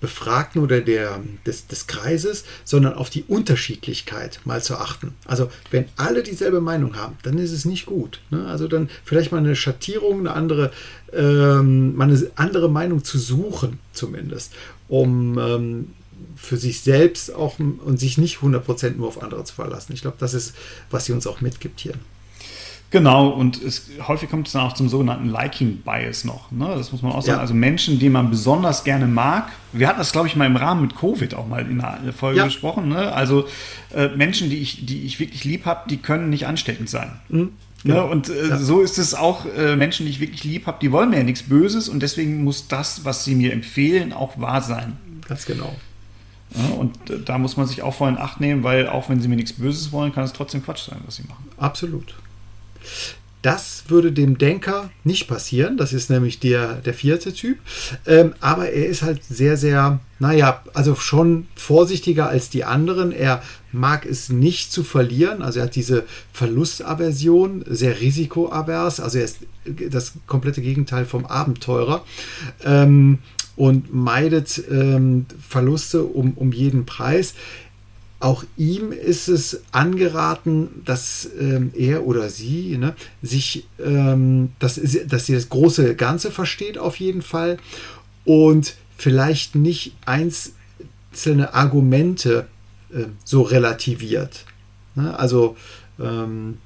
Befragten 0.00 0.62
oder 0.62 0.80
der, 0.80 1.20
des, 1.46 1.66
des 1.66 1.86
Kreises, 1.86 2.44
sondern 2.64 2.94
auf 2.94 3.08
die 3.08 3.24
Unterschiedlichkeit 3.24 4.40
mal 4.44 4.62
zu 4.62 4.76
achten. 4.76 5.14
Also 5.26 5.50
wenn 5.70 5.86
alle 5.96 6.22
dieselbe 6.22 6.60
Meinung 6.60 6.96
haben, 6.96 7.16
dann 7.22 7.38
ist 7.38 7.52
es 7.52 7.64
nicht 7.64 7.86
gut. 7.86 8.20
Ne? 8.30 8.46
Also 8.46 8.68
dann 8.68 8.90
vielleicht 9.04 9.32
mal 9.32 9.38
eine 9.38 9.56
Schattierung, 9.56 10.20
eine 10.20 10.32
andere, 10.32 10.72
ähm, 11.12 11.96
mal 11.96 12.04
eine 12.04 12.30
andere 12.34 12.68
Meinung 12.68 13.02
zu 13.02 13.18
suchen, 13.18 13.78
zumindest, 13.92 14.52
um 14.88 15.38
ähm, 15.38 15.90
für 16.36 16.56
sich 16.56 16.80
selbst 16.80 17.34
auch 17.34 17.58
und 17.58 17.98
sich 17.98 18.18
nicht 18.18 18.38
100% 18.38 18.96
nur 18.96 19.08
auf 19.08 19.22
andere 19.22 19.44
zu 19.44 19.54
verlassen. 19.54 19.92
Ich 19.92 20.02
glaube, 20.02 20.16
das 20.20 20.34
ist, 20.34 20.54
was 20.90 21.06
sie 21.06 21.12
uns 21.12 21.26
auch 21.26 21.40
mitgibt 21.40 21.80
hier. 21.80 21.94
Genau, 22.92 23.28
und 23.28 23.60
es, 23.62 23.88
häufig 24.06 24.28
kommt 24.28 24.48
es 24.48 24.52
dann 24.52 24.66
auch 24.66 24.74
zum 24.74 24.90
sogenannten 24.90 25.30
Liking-Bias 25.30 26.24
noch. 26.24 26.52
Ne? 26.52 26.74
Das 26.76 26.92
muss 26.92 27.00
man 27.00 27.12
auch 27.12 27.22
sagen. 27.22 27.38
Ja. 27.38 27.40
Also 27.40 27.54
Menschen, 27.54 27.98
die 27.98 28.10
man 28.10 28.28
besonders 28.28 28.84
gerne 28.84 29.06
mag. 29.06 29.50
Wir 29.72 29.88
hatten 29.88 29.98
das, 29.98 30.12
glaube 30.12 30.28
ich, 30.28 30.36
mal 30.36 30.44
im 30.44 30.56
Rahmen 30.56 30.82
mit 30.82 30.94
Covid 30.94 31.34
auch 31.34 31.48
mal 31.48 31.62
in 31.62 31.78
der 31.78 32.12
Folge 32.12 32.40
ja. 32.40 32.44
besprochen. 32.44 32.90
Ne? 32.90 33.10
Also 33.10 33.48
äh, 33.94 34.08
Menschen, 34.08 34.50
die 34.50 34.58
ich, 34.58 34.84
die 34.84 35.06
ich 35.06 35.18
wirklich 35.20 35.42
lieb 35.44 35.64
habe, 35.64 35.88
die 35.88 35.96
können 35.96 36.28
nicht 36.28 36.46
ansteckend 36.46 36.90
sein. 36.90 37.12
Mhm. 37.30 37.52
Ne? 37.82 37.94
Ja. 37.94 38.02
Und 38.02 38.28
äh, 38.28 38.58
so 38.58 38.82
ist 38.82 38.98
es 38.98 39.14
auch, 39.14 39.46
äh, 39.46 39.74
Menschen, 39.74 40.04
die 40.04 40.12
ich 40.12 40.20
wirklich 40.20 40.44
lieb 40.44 40.66
habe, 40.66 40.76
die 40.82 40.92
wollen 40.92 41.08
mir 41.08 41.16
ja 41.16 41.24
nichts 41.24 41.44
Böses 41.44 41.88
und 41.88 42.00
deswegen 42.02 42.44
muss 42.44 42.68
das, 42.68 43.06
was 43.06 43.24
sie 43.24 43.34
mir 43.34 43.54
empfehlen, 43.54 44.12
auch 44.12 44.38
wahr 44.38 44.60
sein. 44.60 44.98
Ganz 45.26 45.46
genau. 45.46 45.74
Ja, 46.54 46.74
und 46.74 47.08
äh, 47.08 47.20
da 47.24 47.38
muss 47.38 47.56
man 47.56 47.66
sich 47.66 47.80
auch 47.80 47.94
vorhin 47.94 48.18
Acht 48.18 48.38
nehmen, 48.38 48.62
weil 48.64 48.86
auch 48.86 49.08
wenn 49.08 49.22
sie 49.22 49.28
mir 49.28 49.36
nichts 49.36 49.54
Böses 49.54 49.92
wollen, 49.92 50.12
kann 50.12 50.24
es 50.24 50.34
trotzdem 50.34 50.62
Quatsch 50.62 50.90
sein, 50.90 50.98
was 51.06 51.16
sie 51.16 51.22
machen. 51.22 51.48
Absolut. 51.56 52.14
Das 53.42 53.84
würde 53.88 54.12
dem 54.12 54.38
Denker 54.38 54.90
nicht 55.02 55.26
passieren. 55.26 55.76
Das 55.76 55.92
ist 55.92 56.10
nämlich 56.10 56.38
der, 56.38 56.74
der 56.74 56.94
vierte 56.94 57.32
Typ. 57.34 57.58
Ähm, 58.06 58.34
aber 58.40 58.70
er 58.70 58.86
ist 58.86 59.02
halt 59.02 59.24
sehr, 59.24 59.56
sehr, 59.56 59.98
naja, 60.20 60.62
also 60.74 60.94
schon 60.94 61.48
vorsichtiger 61.56 62.28
als 62.28 62.50
die 62.50 62.62
anderen. 62.62 63.10
Er 63.10 63.42
mag 63.72 64.06
es 64.06 64.28
nicht 64.28 64.70
zu 64.70 64.84
verlieren. 64.84 65.42
Also 65.42 65.58
er 65.58 65.64
hat 65.64 65.74
diese 65.74 66.04
Verlustaversion, 66.32 67.64
sehr 67.68 68.00
risikoavers. 68.00 69.00
Also 69.00 69.18
er 69.18 69.24
ist 69.24 69.38
das 69.90 70.12
komplette 70.28 70.62
Gegenteil 70.62 71.04
vom 71.04 71.26
Abenteurer. 71.26 72.04
Ähm, 72.64 73.18
und 73.56 73.92
meidet 73.92 74.62
ähm, 74.70 75.26
Verluste 75.46 76.04
um, 76.04 76.32
um 76.34 76.52
jeden 76.52 76.86
Preis. 76.86 77.34
Auch 78.22 78.44
ihm 78.56 78.92
ist 78.92 79.26
es 79.26 79.62
angeraten, 79.72 80.82
dass 80.84 81.28
ähm, 81.40 81.72
er 81.74 82.06
oder 82.06 82.30
sie 82.30 82.78
ne, 82.78 82.94
sich, 83.20 83.66
ähm, 83.84 84.52
dass, 84.60 84.80
dass 85.08 85.26
sie 85.26 85.34
das 85.34 85.48
große 85.48 85.96
Ganze 85.96 86.30
versteht 86.30 86.78
auf 86.78 87.00
jeden 87.00 87.22
Fall 87.22 87.56
und 88.24 88.76
vielleicht 88.96 89.56
nicht 89.56 89.96
einzelne 90.06 91.52
Argumente 91.52 92.46
äh, 92.94 93.06
so 93.24 93.42
relativiert. 93.42 94.44
Ne? 94.94 95.18
Also 95.18 95.56
ähm, 95.98 96.58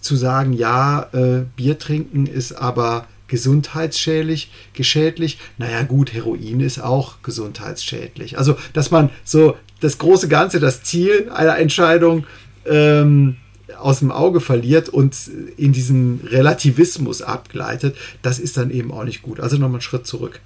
zu 0.00 0.16
sagen, 0.16 0.54
ja, 0.54 1.02
äh, 1.12 1.44
Bier 1.54 1.78
trinken 1.78 2.26
ist 2.26 2.52
aber 2.52 3.06
gesundheitsschädlich, 3.28 4.50
geschädlich. 4.72 5.38
Naja, 5.58 5.82
gut, 5.82 6.12
Heroin 6.12 6.60
ist 6.60 6.80
auch 6.80 7.22
gesundheitsschädlich. 7.22 8.38
Also, 8.38 8.56
dass 8.72 8.90
man 8.90 9.10
so 9.24 9.56
das 9.80 9.98
große 9.98 10.28
Ganze, 10.28 10.60
das 10.60 10.82
Ziel 10.82 11.30
einer 11.34 11.58
Entscheidung 11.58 12.26
ähm, 12.64 13.36
aus 13.78 13.98
dem 13.98 14.10
Auge 14.10 14.40
verliert 14.40 14.88
und 14.88 15.14
in 15.56 15.72
diesen 15.72 16.20
Relativismus 16.24 17.22
abgleitet, 17.22 17.96
das 18.22 18.38
ist 18.38 18.56
dann 18.56 18.70
eben 18.70 18.92
auch 18.92 19.04
nicht 19.04 19.22
gut. 19.22 19.40
Also 19.40 19.56
nochmal 19.56 19.76
einen 19.76 19.80
Schritt 19.82 20.06
zurück. 20.06 20.40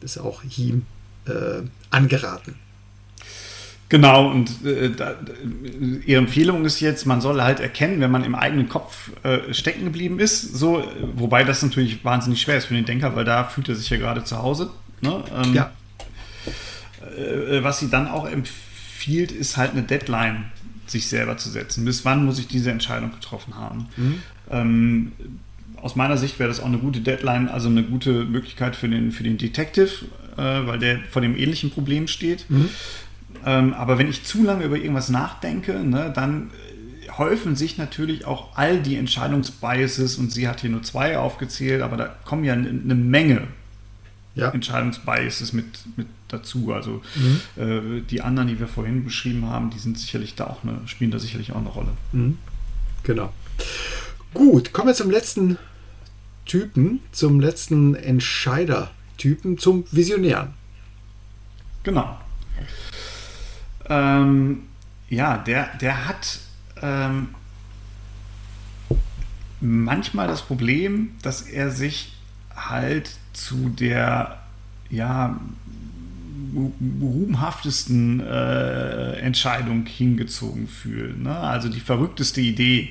Das 0.00 0.16
ist 0.16 0.22
auch 0.22 0.42
ihm 0.56 0.86
äh, 1.26 1.62
angeraten. 1.90 2.56
Genau, 3.94 4.28
und 4.28 4.66
äh, 4.66 4.90
da, 4.90 5.14
ihre 6.04 6.18
Empfehlung 6.18 6.64
ist 6.64 6.80
jetzt, 6.80 7.06
man 7.06 7.20
soll 7.20 7.40
halt 7.40 7.60
erkennen, 7.60 8.00
wenn 8.00 8.10
man 8.10 8.24
im 8.24 8.34
eigenen 8.34 8.68
Kopf 8.68 9.12
äh, 9.22 9.54
stecken 9.54 9.84
geblieben 9.84 10.18
ist, 10.18 10.52
so, 10.52 10.82
wobei 11.14 11.44
das 11.44 11.62
natürlich 11.62 12.04
wahnsinnig 12.04 12.40
schwer 12.42 12.56
ist 12.56 12.64
für 12.64 12.74
den 12.74 12.86
Denker, 12.86 13.14
weil 13.14 13.24
da 13.24 13.44
fühlt 13.44 13.68
er 13.68 13.76
sich 13.76 13.88
ja 13.90 13.96
gerade 13.96 14.24
zu 14.24 14.42
Hause. 14.42 14.70
Ne? 15.00 15.22
Ähm, 15.32 15.54
ja. 15.54 15.70
Äh, 17.16 17.62
was 17.62 17.78
sie 17.78 17.88
dann 17.88 18.08
auch 18.08 18.28
empfiehlt, 18.28 19.30
ist 19.30 19.56
halt 19.56 19.74
eine 19.74 19.84
Deadline 19.84 20.46
sich 20.88 21.06
selber 21.06 21.36
zu 21.36 21.48
setzen. 21.48 21.84
Bis 21.84 22.04
wann 22.04 22.24
muss 22.24 22.40
ich 22.40 22.48
diese 22.48 22.72
Entscheidung 22.72 23.12
getroffen 23.12 23.54
haben? 23.54 23.86
Mhm. 23.96 24.22
Ähm, 24.50 25.12
aus 25.80 25.94
meiner 25.94 26.16
Sicht 26.16 26.40
wäre 26.40 26.48
das 26.48 26.58
auch 26.58 26.66
eine 26.66 26.78
gute 26.78 26.98
Deadline, 26.98 27.48
also 27.48 27.68
eine 27.68 27.84
gute 27.84 28.24
Möglichkeit 28.24 28.74
für 28.74 28.88
den, 28.88 29.12
für 29.12 29.22
den 29.22 29.38
Detective, 29.38 30.06
äh, 30.36 30.66
weil 30.66 30.80
der 30.80 30.98
vor 31.12 31.22
dem 31.22 31.36
ähnlichen 31.36 31.70
Problem 31.70 32.08
steht. 32.08 32.46
Mhm 32.48 32.70
ähm, 33.44 33.74
aber 33.74 33.98
wenn 33.98 34.08
ich 34.08 34.24
zu 34.24 34.42
lange 34.42 34.64
über 34.64 34.76
irgendwas 34.76 35.08
nachdenke, 35.08 35.74
ne, 35.74 36.12
dann 36.14 36.50
äh, 36.50 37.10
häufen 37.10 37.56
sich 37.56 37.76
natürlich 37.78 38.24
auch 38.24 38.56
all 38.56 38.80
die 38.80 38.96
Entscheidungsbiases 38.96 40.16
und 40.16 40.32
sie 40.32 40.48
hat 40.48 40.62
hier 40.62 40.70
nur 40.70 40.82
zwei 40.82 41.18
aufgezählt, 41.18 41.82
aber 41.82 41.96
da 41.96 42.06
kommen 42.24 42.44
ja 42.44 42.54
eine 42.54 42.94
Menge 42.94 43.48
ja. 44.34 44.50
Entscheidungsbiases 44.50 45.52
mit, 45.52 45.66
mit 45.96 46.06
dazu. 46.28 46.72
Also 46.72 47.02
mhm. 47.14 47.40
äh, 47.62 48.00
die 48.02 48.22
anderen, 48.22 48.48
die 48.48 48.58
wir 48.58 48.68
vorhin 48.68 49.04
beschrieben 49.04 49.46
haben, 49.46 49.70
die 49.70 49.78
sind 49.78 49.98
sicherlich 49.98 50.34
da 50.34 50.46
auch 50.46 50.64
eine, 50.64 50.80
spielen 50.86 51.10
da 51.10 51.18
sicherlich 51.18 51.52
auch 51.52 51.58
eine 51.58 51.68
Rolle. 51.68 51.90
Mhm. 52.12 52.38
Genau. 53.02 53.32
Gut, 54.32 54.72
kommen 54.72 54.88
wir 54.88 54.94
zum 54.94 55.10
letzten 55.10 55.58
Typen, 56.46 57.00
zum 57.12 57.40
letzten 57.40 57.94
Entscheider-Typen, 57.94 59.58
zum 59.58 59.84
Visionären. 59.92 60.54
Genau 61.84 62.18
ähm, 63.88 64.62
ja, 65.08 65.38
der, 65.38 65.68
der 65.80 66.08
hat 66.08 66.40
ähm, 66.82 67.28
manchmal 69.60 70.26
das 70.26 70.42
Problem, 70.42 71.12
dass 71.22 71.42
er 71.42 71.70
sich 71.70 72.12
halt 72.54 73.10
zu 73.32 73.68
der 73.68 74.38
ja, 74.90 75.38
ruhmhaftesten 77.00 78.20
äh, 78.20 79.12
Entscheidung 79.18 79.86
hingezogen 79.86 80.68
fühlt. 80.68 81.20
Ne? 81.20 81.36
Also 81.36 81.68
die 81.68 81.80
verrückteste 81.80 82.40
Idee, 82.40 82.90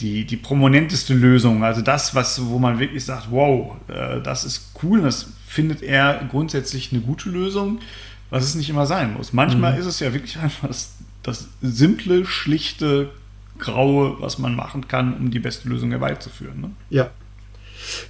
die, 0.00 0.24
die 0.24 0.36
prominenteste 0.36 1.14
Lösung, 1.14 1.64
also 1.64 1.80
das, 1.80 2.14
was, 2.14 2.44
wo 2.46 2.58
man 2.58 2.78
wirklich 2.78 3.04
sagt, 3.04 3.28
wow, 3.30 3.76
äh, 3.88 4.20
das 4.20 4.44
ist 4.44 4.72
cool, 4.82 5.02
das 5.02 5.32
findet 5.46 5.82
er 5.82 6.26
grundsätzlich 6.30 6.92
eine 6.92 7.00
gute 7.00 7.30
Lösung 7.30 7.80
was 8.30 8.44
es 8.44 8.54
nicht 8.54 8.68
immer 8.68 8.86
sein 8.86 9.14
muss. 9.14 9.32
Manchmal 9.32 9.74
mhm. 9.74 9.80
ist 9.80 9.86
es 9.86 10.00
ja 10.00 10.12
wirklich 10.12 10.38
einfach 10.38 10.68
das, 10.68 10.94
das 11.22 11.48
simple, 11.62 12.26
schlichte, 12.26 13.10
graue, 13.58 14.20
was 14.20 14.38
man 14.38 14.54
machen 14.54 14.88
kann, 14.88 15.14
um 15.14 15.30
die 15.30 15.38
beste 15.38 15.68
Lösung 15.68 15.90
herbeizuführen. 15.90 16.60
Ne? 16.60 16.70
Ja. 16.90 17.10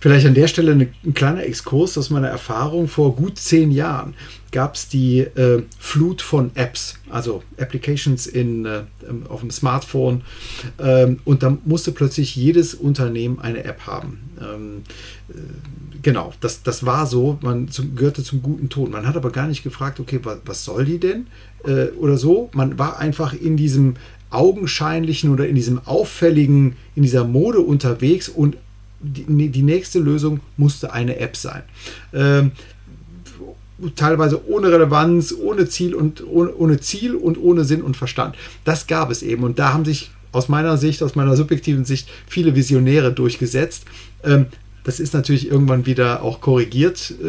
Vielleicht 0.01 0.27
an 0.27 0.35
der 0.35 0.49
Stelle 0.49 0.73
eine, 0.73 0.89
ein 1.05 1.15
kleiner 1.15 1.45
Exkurs 1.45 1.99
aus 1.99 2.11
meiner 2.11 2.29
Erfahrung. 2.29 2.89
Vor 2.89 3.15
gut 3.15 3.39
zehn 3.39 3.71
Jahren 3.71 4.15
gab 4.51 4.75
es 4.75 4.89
die 4.89 5.21
äh, 5.21 5.63
Flut 5.79 6.23
von 6.23 6.51
Apps, 6.55 6.99
also 7.11 7.43
Applications 7.59 8.27
in, 8.27 8.65
äh, 8.65 8.83
auf 9.29 9.41
dem 9.41 9.51
Smartphone. 9.51 10.23
Ähm, 10.79 11.19
und 11.25 11.43
da 11.43 11.57
musste 11.65 11.93
plötzlich 11.93 12.37
jedes 12.37 12.75
Unternehmen 12.75 13.39
eine 13.39 13.65
App 13.65 13.87
haben. 13.87 14.31
Ähm, 14.41 14.83
äh, 15.29 15.35
genau, 16.03 16.33
das, 16.41 16.63
das 16.63 16.87
war 16.87 17.07
so, 17.07 17.39
man 17.43 17.69
zum, 17.69 17.97
gehörte 17.97 18.23
zum 18.23 18.43
guten 18.43 18.69
Ton. 18.69 18.91
Man 18.91 19.07
hat 19.07 19.17
aber 19.17 19.31
gar 19.31 19.47
nicht 19.47 19.63
gefragt, 19.63 20.01
okay, 20.01 20.21
was, 20.23 20.39
was 20.47 20.65
soll 20.65 20.85
die 20.85 20.99
denn? 20.99 21.27
Äh, 21.65 21.89
oder 21.99 22.17
so. 22.17 22.49
Man 22.55 22.79
war 22.79 22.99
einfach 22.99 23.35
in 23.35 23.57
diesem 23.57 23.97
augenscheinlichen 24.31 25.31
oder 25.31 25.47
in 25.47 25.55
diesem 25.55 25.81
auffälligen, 25.87 26.77
in 26.95 27.03
dieser 27.03 27.25
Mode 27.25 27.61
unterwegs 27.61 28.29
und 28.29 28.57
die, 29.01 29.49
die 29.49 29.63
nächste 29.63 29.99
Lösung 29.99 30.41
musste 30.57 30.93
eine 30.93 31.19
App 31.19 31.37
sein. 31.37 31.63
Ähm, 32.13 32.53
teilweise 33.95 34.49
ohne 34.49 34.71
Relevanz, 34.73 35.35
ohne 35.35 35.69
Ziel 35.69 35.95
und 35.95 36.27
ohne, 36.27 36.55
ohne, 36.55 36.81
Ziel 36.81 37.15
und 37.15 37.39
ohne 37.39 37.65
Sinn 37.65 37.83
und 37.83 37.97
Verstand. 37.97 38.37
Das 38.65 38.87
gab 38.87 39.11
es 39.11 39.23
eben 39.23 39.45
und 39.45 39.59
da 39.59 39.73
haben 39.73 39.85
sich 39.85 40.11
aus 40.33 40.49
meiner 40.49 40.77
Sicht, 40.77 41.03
aus 41.03 41.15
meiner 41.15 41.37
subjektiven 41.37 41.85
Sicht 41.85 42.09
viele 42.27 42.55
Visionäre 42.55 43.13
durchgesetzt. 43.13 43.85
Ähm, 44.25 44.47
das 44.85 45.01
ist 45.01 45.15
natürlich 45.15 45.51
irgendwann 45.51 45.85
wieder 45.85 46.23
auch 46.23 46.41
korrigiert 46.41 47.13
äh, 47.21 47.25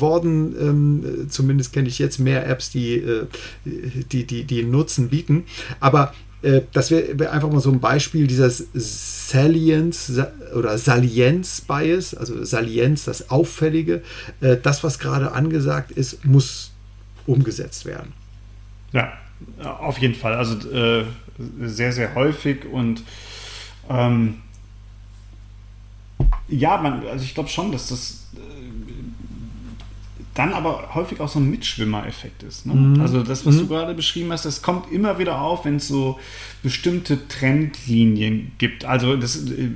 worden. 0.00 0.54
Ähm, 0.58 1.26
zumindest 1.28 1.74
kenne 1.74 1.88
ich 1.88 1.98
jetzt 1.98 2.18
mehr 2.18 2.48
Apps, 2.48 2.70
die, 2.70 2.94
äh, 2.94 3.26
die, 3.64 4.24
die, 4.24 4.44
die 4.44 4.62
Nutzen 4.62 5.10
bieten. 5.10 5.44
Aber 5.78 6.14
das 6.72 6.90
wäre 6.90 7.18
wär 7.18 7.32
einfach 7.32 7.50
mal 7.50 7.60
so 7.60 7.70
ein 7.70 7.80
Beispiel 7.80 8.26
dieses 8.26 8.66
Salience 8.74 10.20
oder 10.56 10.76
Salienz-Bias, 10.76 12.14
also 12.14 12.44
Salienz, 12.44 13.04
das 13.04 13.30
Auffällige. 13.30 14.02
Äh, 14.40 14.56
das, 14.60 14.82
was 14.82 14.98
gerade 14.98 15.32
angesagt 15.32 15.92
ist, 15.92 16.24
muss 16.24 16.72
umgesetzt 17.26 17.86
werden. 17.86 18.12
Ja, 18.92 19.12
auf 19.62 19.98
jeden 19.98 20.14
Fall. 20.14 20.34
Also 20.34 20.68
äh, 20.70 21.04
sehr, 21.60 21.92
sehr 21.92 22.14
häufig 22.14 22.66
und 22.66 23.02
ähm, 23.88 24.38
ja, 26.48 26.76
man, 26.76 27.06
also 27.06 27.24
ich 27.24 27.34
glaube 27.34 27.48
schon, 27.48 27.72
dass 27.72 27.88
das 27.88 28.26
dann 30.34 30.54
aber 30.54 30.94
häufig 30.94 31.20
auch 31.20 31.28
so 31.28 31.38
ein 31.38 31.50
Mitschwimmer-Effekt 31.50 32.42
ist. 32.42 32.64
Ne? 32.64 32.74
Mhm. 32.74 33.00
Also 33.00 33.22
das, 33.22 33.44
was 33.44 33.56
mhm. 33.56 33.58
du 33.60 33.66
gerade 33.68 33.94
beschrieben 33.94 34.32
hast, 34.32 34.46
das 34.46 34.62
kommt 34.62 34.90
immer 34.90 35.18
wieder 35.18 35.40
auf, 35.40 35.66
wenn 35.66 35.76
es 35.76 35.88
so 35.88 36.18
bestimmte 36.62 37.28
Trendlinien 37.28 38.52
gibt. 38.56 38.86
Also 38.86 39.16
das 39.16 39.36
äh, 39.36 39.68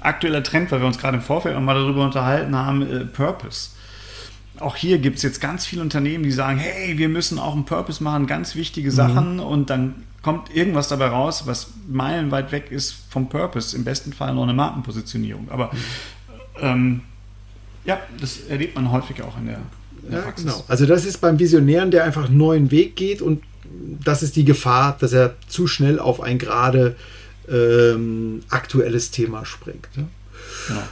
aktueller 0.00 0.42
Trend, 0.42 0.72
weil 0.72 0.80
wir 0.80 0.86
uns 0.86 0.98
gerade 0.98 1.18
im 1.18 1.22
Vorfeld 1.22 1.60
mal 1.60 1.74
darüber 1.74 2.04
unterhalten 2.04 2.56
haben, 2.56 2.82
äh, 2.82 3.04
Purpose. 3.04 3.70
Auch 4.58 4.74
hier 4.74 4.98
gibt 4.98 5.18
es 5.18 5.22
jetzt 5.22 5.40
ganz 5.40 5.64
viele 5.64 5.80
Unternehmen, 5.80 6.24
die 6.24 6.32
sagen, 6.32 6.58
hey, 6.58 6.98
wir 6.98 7.08
müssen 7.08 7.38
auch 7.38 7.54
einen 7.54 7.64
Purpose 7.64 8.02
machen, 8.02 8.26
ganz 8.26 8.56
wichtige 8.56 8.90
Sachen 8.90 9.34
mhm. 9.34 9.40
und 9.40 9.70
dann 9.70 9.94
kommt 10.22 10.54
irgendwas 10.54 10.88
dabei 10.88 11.06
raus, 11.06 11.46
was 11.46 11.72
meilenweit 11.88 12.52
weg 12.52 12.70
ist 12.70 12.94
vom 13.08 13.28
Purpose, 13.28 13.76
im 13.76 13.84
besten 13.84 14.12
Fall 14.12 14.34
noch 14.34 14.42
eine 14.42 14.52
Markenpositionierung. 14.52 15.50
Aber 15.50 15.70
mhm. 15.72 15.78
ähm, 16.60 17.00
ja, 17.84 17.98
das 18.20 18.40
erlebt 18.48 18.74
man 18.74 18.90
häufig 18.90 19.22
auch 19.22 19.38
in 19.38 19.46
der 19.46 19.60
ja, 20.10 20.30
genau. 20.36 20.64
Also 20.68 20.86
das 20.86 21.04
ist 21.04 21.20
beim 21.20 21.38
Visionären, 21.38 21.90
der 21.90 22.04
einfach 22.04 22.26
einen 22.26 22.36
neuen 22.36 22.70
Weg 22.70 22.96
geht 22.96 23.22
und 23.22 23.42
das 24.04 24.22
ist 24.22 24.36
die 24.36 24.44
Gefahr, 24.44 24.96
dass 25.00 25.12
er 25.12 25.36
zu 25.48 25.66
schnell 25.66 25.98
auf 25.98 26.20
ein 26.20 26.38
gerade 26.38 26.96
ähm, 27.48 28.42
aktuelles 28.48 29.10
Thema 29.10 29.44
springt. 29.44 29.88
Ja. 30.68 30.88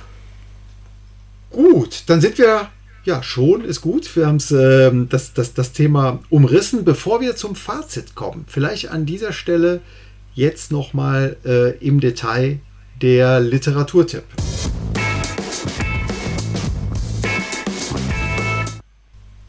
Gut, 1.51 2.05
dann 2.07 2.21
sind 2.21 2.38
wir 2.38 2.68
ja 3.05 3.23
schon, 3.23 3.64
ist 3.64 3.81
gut. 3.81 4.14
Wir 4.14 4.27
haben 4.27 4.38
ähm, 4.51 5.09
das, 5.09 5.33
das, 5.33 5.55
das 5.55 5.73
Thema 5.73 6.21
umrissen. 6.29 6.85
Bevor 6.85 7.21
wir 7.21 7.37
zum 7.37 7.57
Fazit 7.57 8.14
kommen, 8.14 8.44
vielleicht 8.47 8.90
an 8.90 9.07
dieser 9.07 9.33
Stelle 9.33 9.81
jetzt 10.35 10.71
nochmal 10.71 11.37
äh, 11.44 11.77
im 11.79 12.01
Detail 12.01 12.61
der 13.01 13.40
Literaturtipp. 13.40 14.25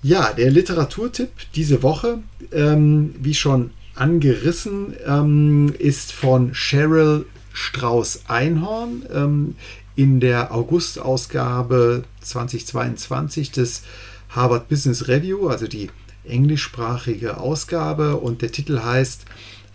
Ja, 0.01 0.31
der 0.31 0.49
Literaturtipp 0.49 1.31
diese 1.55 1.83
Woche, 1.83 2.19
ähm, 2.51 3.13
wie 3.19 3.33
schon 3.33 3.71
angerissen, 3.95 4.95
ähm, 5.05 5.73
ist 5.77 6.13
von 6.13 6.53
Cheryl 6.53 7.25
Strauß-Einhorn 7.51 9.05
ähm, 9.13 9.55
in 9.95 10.21
der 10.21 10.53
August-Ausgabe 10.53 12.03
2022 12.21 13.51
des 13.51 13.83
Harvard 14.29 14.69
Business 14.69 15.09
Review, 15.09 15.49
also 15.49 15.67
die 15.67 15.89
englischsprachige 16.23 17.37
Ausgabe. 17.37 18.15
Und 18.15 18.41
der 18.41 18.53
Titel 18.53 18.81
heißt 18.81 19.25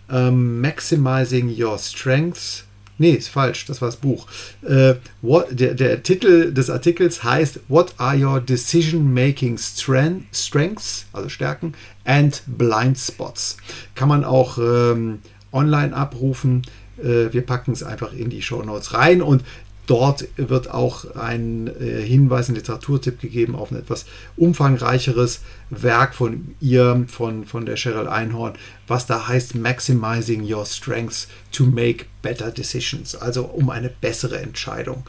ähm, 0.09 0.59
Maximizing 0.61 1.53
Your 1.55 1.77
Strengths 1.77 2.64
Nee, 2.97 3.11
ist 3.11 3.27
falsch, 3.27 3.65
das 3.65 3.81
war 3.81 3.89
das 3.89 3.97
Buch. 3.97 4.27
Äh, 4.61 4.95
what, 5.21 5.47
der, 5.51 5.73
der, 5.73 6.01
Titel 6.01 6.53
des 6.53 6.69
Artikels 6.69 7.23
heißt 7.23 7.59
What 7.67 7.93
are 7.97 8.17
your 8.17 8.39
decision-making 8.39 9.57
strengths, 9.57 11.05
also 11.11 11.27
Stärken, 11.27 11.73
and 12.05 12.41
blind 12.45 12.97
spots? 12.97 13.57
Kann 13.95 14.07
man 14.07 14.23
auch 14.23 14.57
ähm, 14.57 15.19
online 15.51 15.93
abrufen. 15.93 16.61
Äh, 16.97 17.33
wir 17.33 17.45
packen 17.45 17.73
es 17.73 17.83
einfach 17.83 18.13
in 18.13 18.29
die 18.29 18.41
Show 18.41 18.61
Notes 18.63 18.93
rein 18.93 19.21
und 19.21 19.43
Dort 19.87 20.25
wird 20.37 20.71
auch 20.71 21.15
ein 21.15 21.67
äh, 21.67 22.01
Hinweis, 22.01 22.49
ein 22.49 22.55
Literaturtipp 22.55 23.19
gegeben 23.19 23.55
auf 23.55 23.71
ein 23.71 23.77
etwas 23.77 24.05
umfangreicheres 24.35 25.41
Werk 25.69 26.15
von 26.15 26.55
ihr, 26.59 27.05
von, 27.07 27.45
von 27.45 27.65
der 27.65 27.75
Cheryl 27.75 28.07
Einhorn, 28.07 28.53
was 28.87 29.05
da 29.05 29.27
heißt 29.27 29.55
Maximizing 29.55 30.51
Your 30.51 30.65
Strengths 30.65 31.27
to 31.51 31.65
Make 31.65 32.05
Better 32.21 32.51
Decisions, 32.51 33.15
also 33.15 33.45
um 33.45 33.69
eine 33.69 33.89
bessere 33.89 34.39
Entscheidung 34.39 35.03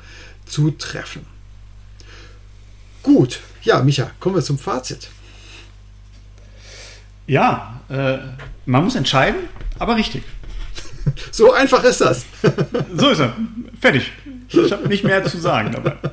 zu 0.45 0.71
treffen. 0.73 1.27
Gut, 3.03 3.41
ja, 3.63 3.83
Micha, 3.83 4.11
kommen 4.21 4.35
wir 4.35 4.43
zum 4.43 4.59
Fazit. 4.59 5.09
Ja, 7.27 7.81
äh, 7.89 8.19
man 8.67 8.85
muss 8.85 8.95
entscheiden, 8.95 9.49
aber 9.79 9.97
richtig. 9.97 10.23
So 11.31 11.53
einfach 11.53 11.85
ist 11.85 12.01
das. 12.01 12.27
so 12.97 13.11
ist 13.11 13.21
er. 13.21 13.37
Fertig. 13.81 14.11
Ich 14.49 14.73
habe 14.73 14.89
nicht 14.89 15.05
mehr 15.05 15.25
zu 15.25 15.39
sagen 15.39 15.73
dabei. 15.73 15.97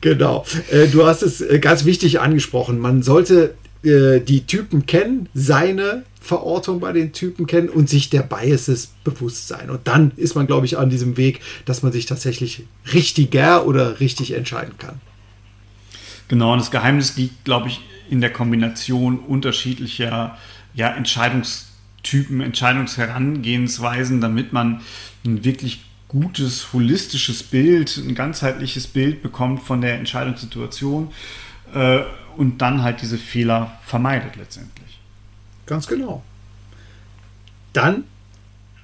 Genau. 0.00 0.44
Äh, 0.70 0.88
du 0.88 1.06
hast 1.06 1.22
es 1.22 1.40
äh, 1.40 1.60
ganz 1.60 1.84
wichtig 1.84 2.18
angesprochen. 2.18 2.80
Man 2.80 3.04
sollte 3.04 3.54
äh, 3.84 4.20
die 4.20 4.44
Typen 4.44 4.84
kennen, 4.86 5.28
seine 5.32 6.02
Verortung 6.20 6.80
bei 6.80 6.92
den 6.92 7.12
Typen 7.12 7.46
kennen 7.46 7.68
und 7.68 7.88
sich 7.88 8.10
der 8.10 8.22
Biases 8.22 8.88
bewusst 9.04 9.46
sein. 9.48 9.70
Und 9.70 9.86
dann 9.86 10.10
ist 10.16 10.34
man, 10.34 10.46
glaube 10.46 10.66
ich, 10.66 10.76
an 10.76 10.90
diesem 10.90 11.16
Weg, 11.16 11.40
dass 11.64 11.82
man 11.82 11.92
sich 11.92 12.06
tatsächlich 12.06 12.64
richtiger 12.92 13.66
oder 13.66 14.00
richtig 14.00 14.32
entscheiden 14.32 14.74
kann. 14.78 15.00
Genau, 16.28 16.52
und 16.52 16.58
das 16.58 16.72
Geheimnis 16.72 17.16
liegt, 17.16 17.44
glaube 17.44 17.68
ich, 17.68 17.80
in 18.10 18.20
der 18.20 18.32
Kombination 18.32 19.18
unterschiedlicher 19.20 20.36
ja, 20.74 20.88
Entscheidungstypen, 20.94 22.40
Entscheidungsherangehensweisen, 22.40 24.20
damit 24.20 24.52
man 24.52 24.80
ein 25.24 25.44
wirklich 25.44 25.84
gutes, 26.08 26.72
holistisches 26.72 27.42
Bild, 27.42 27.96
ein 27.96 28.14
ganzheitliches 28.14 28.86
Bild 28.86 29.22
bekommt 29.22 29.62
von 29.62 29.80
der 29.80 29.94
Entscheidungssituation 29.94 31.12
äh, 31.74 32.00
und 32.36 32.58
dann 32.58 32.82
halt 32.82 33.02
diese 33.02 33.18
Fehler 33.18 33.78
vermeidet 33.84 34.36
letztendlich. 34.36 35.00
Ganz 35.66 35.86
genau. 35.86 36.22
Dann 37.72 38.04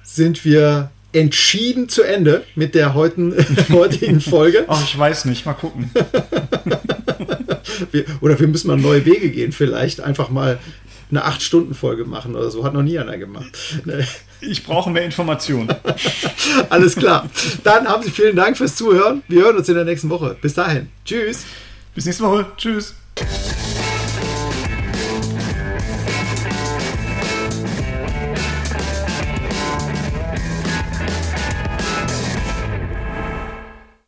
sind 0.03 0.43
wir 0.43 0.91
entschieden 1.13 1.87
zu 1.89 2.03
Ende 2.03 2.43
mit 2.55 2.75
der 2.75 2.93
heutigen, 2.93 3.33
heutigen 3.69 4.19
Folge. 4.19 4.65
Ach, 4.67 4.83
ich 4.83 4.97
weiß 4.97 5.25
nicht, 5.25 5.45
mal 5.45 5.53
gucken. 5.53 5.91
wir, 7.91 8.05
oder 8.21 8.39
wir 8.39 8.47
müssen 8.47 8.67
mal 8.67 8.77
neue 8.77 9.05
Wege 9.05 9.29
gehen, 9.29 9.51
vielleicht 9.51 10.01
einfach 10.01 10.29
mal 10.29 10.59
eine 11.11 11.25
8-Stunden-Folge 11.25 12.05
machen 12.05 12.35
oder 12.35 12.49
so. 12.49 12.65
Hat 12.65 12.73
noch 12.73 12.81
nie 12.81 12.97
einer 12.97 13.17
gemacht. 13.17 13.57
Ich 14.47 14.63
brauche 14.63 14.89
mehr 14.89 15.03
Informationen. 15.05 15.73
Alles 16.69 16.95
klar. 16.95 17.29
Dann 17.63 17.87
haben 17.87 18.03
Sie 18.03 18.11
vielen 18.11 18.35
Dank 18.35 18.57
fürs 18.57 18.75
Zuhören. 18.75 19.23
Wir 19.27 19.43
hören 19.43 19.57
uns 19.57 19.69
in 19.69 19.75
der 19.75 19.85
nächsten 19.85 20.09
Woche. 20.09 20.35
Bis 20.41 20.53
dahin. 20.53 20.89
Tschüss. 21.05 21.45
Bis 21.95 22.05
nächste 22.05 22.23
Woche. 22.23 22.45
Tschüss. 22.57 22.95